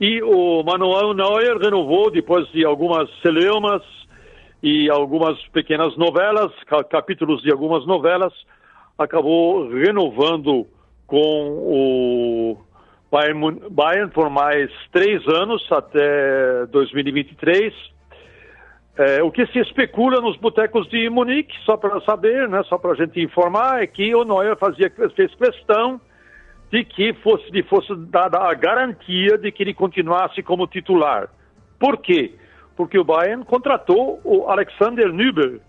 E 0.00 0.22
o 0.22 0.62
Manuel 0.62 1.12
Neuer 1.12 1.58
renovou 1.58 2.10
depois 2.10 2.50
de 2.50 2.64
algumas 2.64 3.10
celeumas 3.20 3.82
e 4.64 4.88
algumas 4.88 5.38
pequenas 5.48 5.94
novelas, 5.98 6.50
capítulos 6.88 7.42
de 7.42 7.52
algumas 7.52 7.84
novelas, 7.84 8.32
acabou 8.98 9.68
renovando 9.68 10.66
com 11.06 11.18
o 11.18 12.58
Bayern, 13.70 14.10
por 14.10 14.30
mais 14.30 14.70
três 14.90 15.22
anos, 15.28 15.70
até 15.70 16.64
2023. 16.70 17.74
É, 18.96 19.22
o 19.22 19.30
que 19.30 19.46
se 19.48 19.58
especula 19.58 20.22
nos 20.22 20.38
botecos 20.38 20.88
de 20.88 21.10
Munique, 21.10 21.54
só 21.66 21.76
para 21.76 22.00
saber, 22.00 22.48
né, 22.48 22.62
só 22.62 22.78
para 22.78 22.92
a 22.92 22.94
gente 22.94 23.20
informar, 23.20 23.82
é 23.82 23.86
que 23.86 24.14
o 24.14 24.24
Neuer 24.24 24.56
fazia, 24.56 24.90
fez 25.14 25.34
questão 25.34 26.00
de 26.72 26.86
que 26.86 27.12
fosse, 27.22 27.50
de 27.50 27.62
fosse 27.64 27.94
dada 28.06 28.38
a 28.38 28.54
garantia 28.54 29.36
de 29.36 29.52
que 29.52 29.62
ele 29.62 29.74
continuasse 29.74 30.42
como 30.42 30.66
titular. 30.66 31.28
Por 31.78 31.98
quê? 31.98 32.32
Porque 32.76 32.98
o 32.98 33.04
Bayern 33.04 33.44
contratou 33.44 34.20
o 34.24 34.48
Alexander 34.48 35.12
Nübel, 35.12 35.60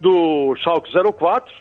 do 0.00 0.54
Schalke 0.56 0.90
04, 0.92 1.52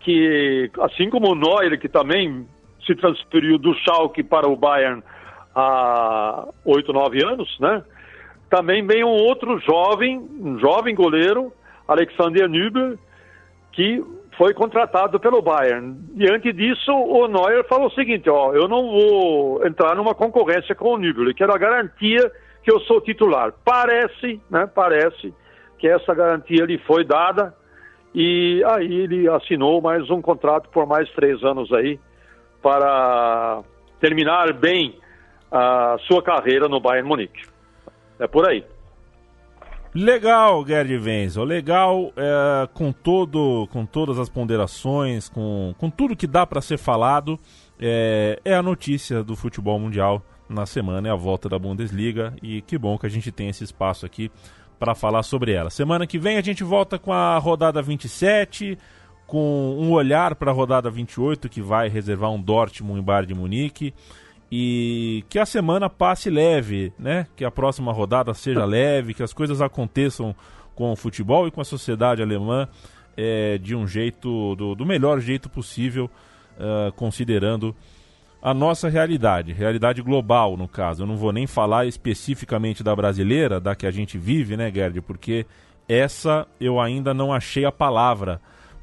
que, 0.00 0.70
assim 0.80 1.08
como 1.08 1.32
o 1.32 1.34
Neuer, 1.34 1.78
que 1.78 1.88
também 1.88 2.46
se 2.86 2.94
transferiu 2.94 3.58
do 3.58 3.74
Schalke 3.74 4.22
para 4.22 4.48
o 4.48 4.56
Bayern 4.56 5.02
há 5.54 6.46
oito, 6.64 6.92
nove 6.92 7.24
anos, 7.24 7.58
né? 7.60 7.82
Também 8.50 8.86
vem 8.86 9.04
um 9.04 9.08
outro 9.08 9.58
jovem, 9.60 10.18
um 10.18 10.58
jovem 10.58 10.94
goleiro, 10.94 11.52
Alexander 11.86 12.48
Nübel, 12.48 12.98
que 13.72 14.02
foi 14.36 14.54
contratado 14.54 15.18
pelo 15.20 15.42
Bayern. 15.42 15.96
Diante 16.14 16.52
disso, 16.52 16.92
o 16.92 17.26
Neuer 17.28 17.66
falou 17.68 17.88
o 17.88 17.92
seguinte, 17.92 18.30
ó, 18.30 18.54
eu 18.54 18.68
não 18.68 18.90
vou 18.90 19.66
entrar 19.66 19.94
numa 19.96 20.14
concorrência 20.14 20.74
com 20.74 20.94
o 20.94 20.98
Nübel, 20.98 21.28
eu 21.28 21.34
quero 21.34 21.52
a 21.52 21.58
garantia 21.58 22.30
que 22.68 22.72
eu 22.72 22.80
sou 22.80 23.00
titular. 23.00 23.54
Parece, 23.64 24.38
né, 24.50 24.66
parece 24.66 25.32
que 25.78 25.88
essa 25.88 26.14
garantia 26.14 26.66
lhe 26.66 26.76
foi 26.76 27.02
dada 27.02 27.54
e 28.14 28.62
aí 28.66 28.92
ele 28.92 29.26
assinou 29.26 29.80
mais 29.80 30.10
um 30.10 30.20
contrato 30.20 30.68
por 30.68 30.86
mais 30.86 31.08
três 31.12 31.42
anos 31.42 31.72
aí 31.72 31.98
para 32.60 33.62
terminar 33.98 34.52
bem 34.52 34.98
a 35.50 35.96
sua 36.06 36.22
carreira 36.22 36.68
no 36.68 36.78
Bayern 36.78 37.08
Munique. 37.08 37.46
É 38.18 38.26
por 38.26 38.46
aí. 38.46 38.62
Legal, 39.94 40.62
Gerd 40.66 40.94
Wenzel, 40.98 41.44
legal 41.44 42.12
é, 42.18 42.68
com 42.74 42.92
todo, 42.92 43.66
com 43.72 43.86
todas 43.86 44.18
as 44.18 44.28
ponderações, 44.28 45.30
com, 45.30 45.74
com 45.78 45.88
tudo 45.88 46.14
que 46.14 46.26
dá 46.26 46.46
para 46.46 46.60
ser 46.60 46.76
falado, 46.76 47.38
é, 47.80 48.38
é 48.44 48.54
a 48.54 48.62
notícia 48.62 49.24
do 49.24 49.34
futebol 49.34 49.78
mundial 49.78 50.22
na 50.48 50.66
semana, 50.66 51.08
é 51.08 51.10
a 51.10 51.16
volta 51.16 51.48
da 51.48 51.58
Bundesliga 51.58 52.34
e 52.42 52.62
que 52.62 52.78
bom 52.78 52.98
que 52.98 53.06
a 53.06 53.10
gente 53.10 53.30
tem 53.30 53.48
esse 53.48 53.64
espaço 53.64 54.06
aqui 54.06 54.30
para 54.78 54.94
falar 54.94 55.22
sobre 55.22 55.52
ela. 55.52 55.70
Semana 55.70 56.06
que 56.06 56.18
vem 56.18 56.36
a 56.36 56.40
gente 56.40 56.64
volta 56.64 56.98
com 56.98 57.12
a 57.12 57.36
rodada 57.38 57.82
27, 57.82 58.78
com 59.26 59.76
um 59.78 59.92
olhar 59.92 60.34
para 60.34 60.50
a 60.50 60.54
rodada 60.54 60.90
28 60.90 61.48
que 61.48 61.60
vai 61.60 61.88
reservar 61.88 62.30
um 62.30 62.40
Dortmund 62.40 63.00
em 63.00 63.02
Bar 63.02 63.26
de 63.26 63.34
Munique 63.34 63.92
e 64.50 65.24
que 65.28 65.38
a 65.38 65.44
semana 65.44 65.90
passe 65.90 66.30
leve, 66.30 66.92
né? 66.98 67.26
Que 67.36 67.44
a 67.44 67.50
próxima 67.50 67.92
rodada 67.92 68.32
seja 68.32 68.64
leve, 68.64 69.12
que 69.12 69.22
as 69.22 69.32
coisas 69.32 69.60
aconteçam 69.60 70.34
com 70.74 70.92
o 70.92 70.96
futebol 70.96 71.46
e 71.46 71.50
com 71.50 71.60
a 71.60 71.64
sociedade 71.64 72.22
alemã 72.22 72.66
é, 73.16 73.58
de 73.58 73.74
um 73.74 73.86
jeito, 73.86 74.54
do, 74.54 74.74
do 74.74 74.86
melhor 74.86 75.20
jeito 75.20 75.50
possível, 75.50 76.08
uh, 76.56 76.92
considerando 76.92 77.74
a 78.40 78.54
nossa 78.54 78.88
realidade, 78.88 79.52
realidade 79.52 80.00
global 80.00 80.56
no 80.56 80.68
caso. 80.68 81.02
Eu 81.02 81.06
não 81.06 81.16
vou 81.16 81.32
nem 81.32 81.46
falar 81.46 81.86
especificamente 81.86 82.82
da 82.82 82.94
brasileira, 82.94 83.60
da 83.60 83.74
que 83.74 83.86
a 83.86 83.90
gente 83.90 84.16
vive, 84.16 84.56
né, 84.56 84.70
Gerd? 84.72 85.00
Porque 85.00 85.44
essa 85.88 86.46
eu 86.60 86.80
ainda 86.80 87.12
não 87.12 87.32
achei 87.32 87.64
a 87.64 87.72
palavra 87.72 88.40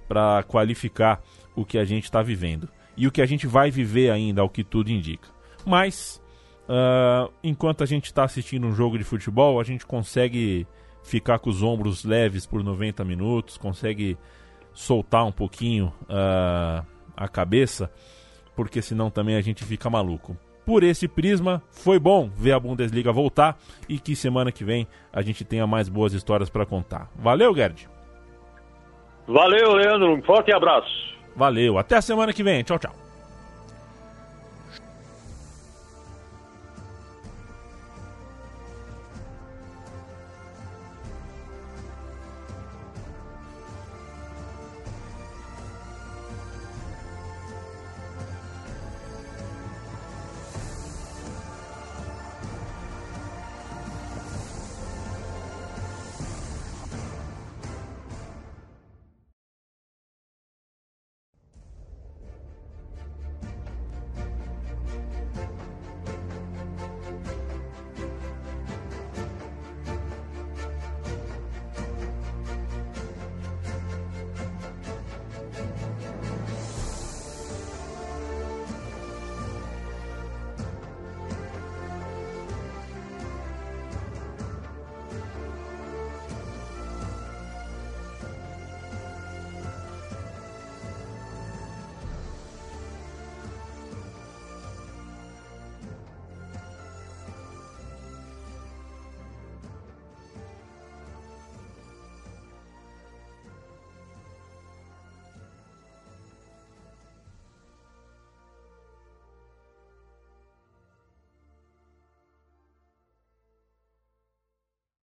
para 0.08 0.44
qualificar 0.44 1.22
o 1.56 1.64
que 1.64 1.78
a 1.78 1.86
gente 1.86 2.04
está 2.04 2.22
vivendo. 2.22 2.68
E 2.98 3.08
o 3.08 3.12
que 3.12 3.22
a 3.22 3.26
gente 3.26 3.48
vai 3.48 3.72
viver 3.72 4.10
ainda, 4.10 4.42
ao 4.42 4.50
que 4.50 4.64
tudo 4.64 4.90
indica. 4.90 5.28
Mas, 5.66 6.22
uh, 6.70 7.32
enquanto 7.44 7.84
a 7.84 7.86
gente 7.86 8.06
está 8.06 8.24
assistindo 8.24 8.68
um 8.68 8.74
jogo 8.74 8.98
de 8.98 9.04
futebol, 9.04 9.60
a 9.60 9.64
gente 9.64 9.86
consegue 9.86 10.68
ficar 11.04 11.40
com 11.40 11.50
os 11.50 11.62
ombros 11.62 12.04
leves 12.04 12.46
por 12.46 12.64
90 12.64 13.04
minutos, 13.04 13.58
consegue 13.58 14.18
soltar 14.74 15.26
um 15.26 15.32
pouquinho 15.32 15.94
uh, 16.04 16.86
a 17.16 17.28
cabeça, 17.28 17.92
porque 18.56 18.82
senão 18.82 19.10
também 19.10 19.36
a 19.36 19.42
gente 19.42 19.64
fica 19.64 19.90
maluco. 19.90 20.38
Por 20.66 20.84
esse 20.84 21.08
prisma, 21.08 21.62
foi 21.70 22.00
bom 22.00 22.30
ver 22.36 22.54
a 22.54 22.60
Bundesliga 22.60 23.12
voltar 23.12 23.58
e 23.88 24.00
que 24.00 24.16
semana 24.16 24.52
que 24.52 24.64
vem 24.64 24.88
a 25.14 25.22
gente 25.22 25.46
tenha 25.46 25.68
mais 25.68 25.88
boas 25.88 26.14
histórias 26.14 26.50
para 26.50 26.66
contar. 26.66 27.10
Valeu, 27.16 27.54
Gerd! 27.54 27.88
Valeu, 29.28 29.74
Leandro. 29.74 30.14
Um 30.16 30.22
forte 30.24 30.54
abraço. 30.54 31.16
Valeu. 31.36 31.78
Até 31.78 31.98
a 31.98 32.02
semana 32.02 32.34
que 32.34 32.44
vem. 32.44 32.64
Tchau, 32.64 32.80
tchau. 32.80 33.05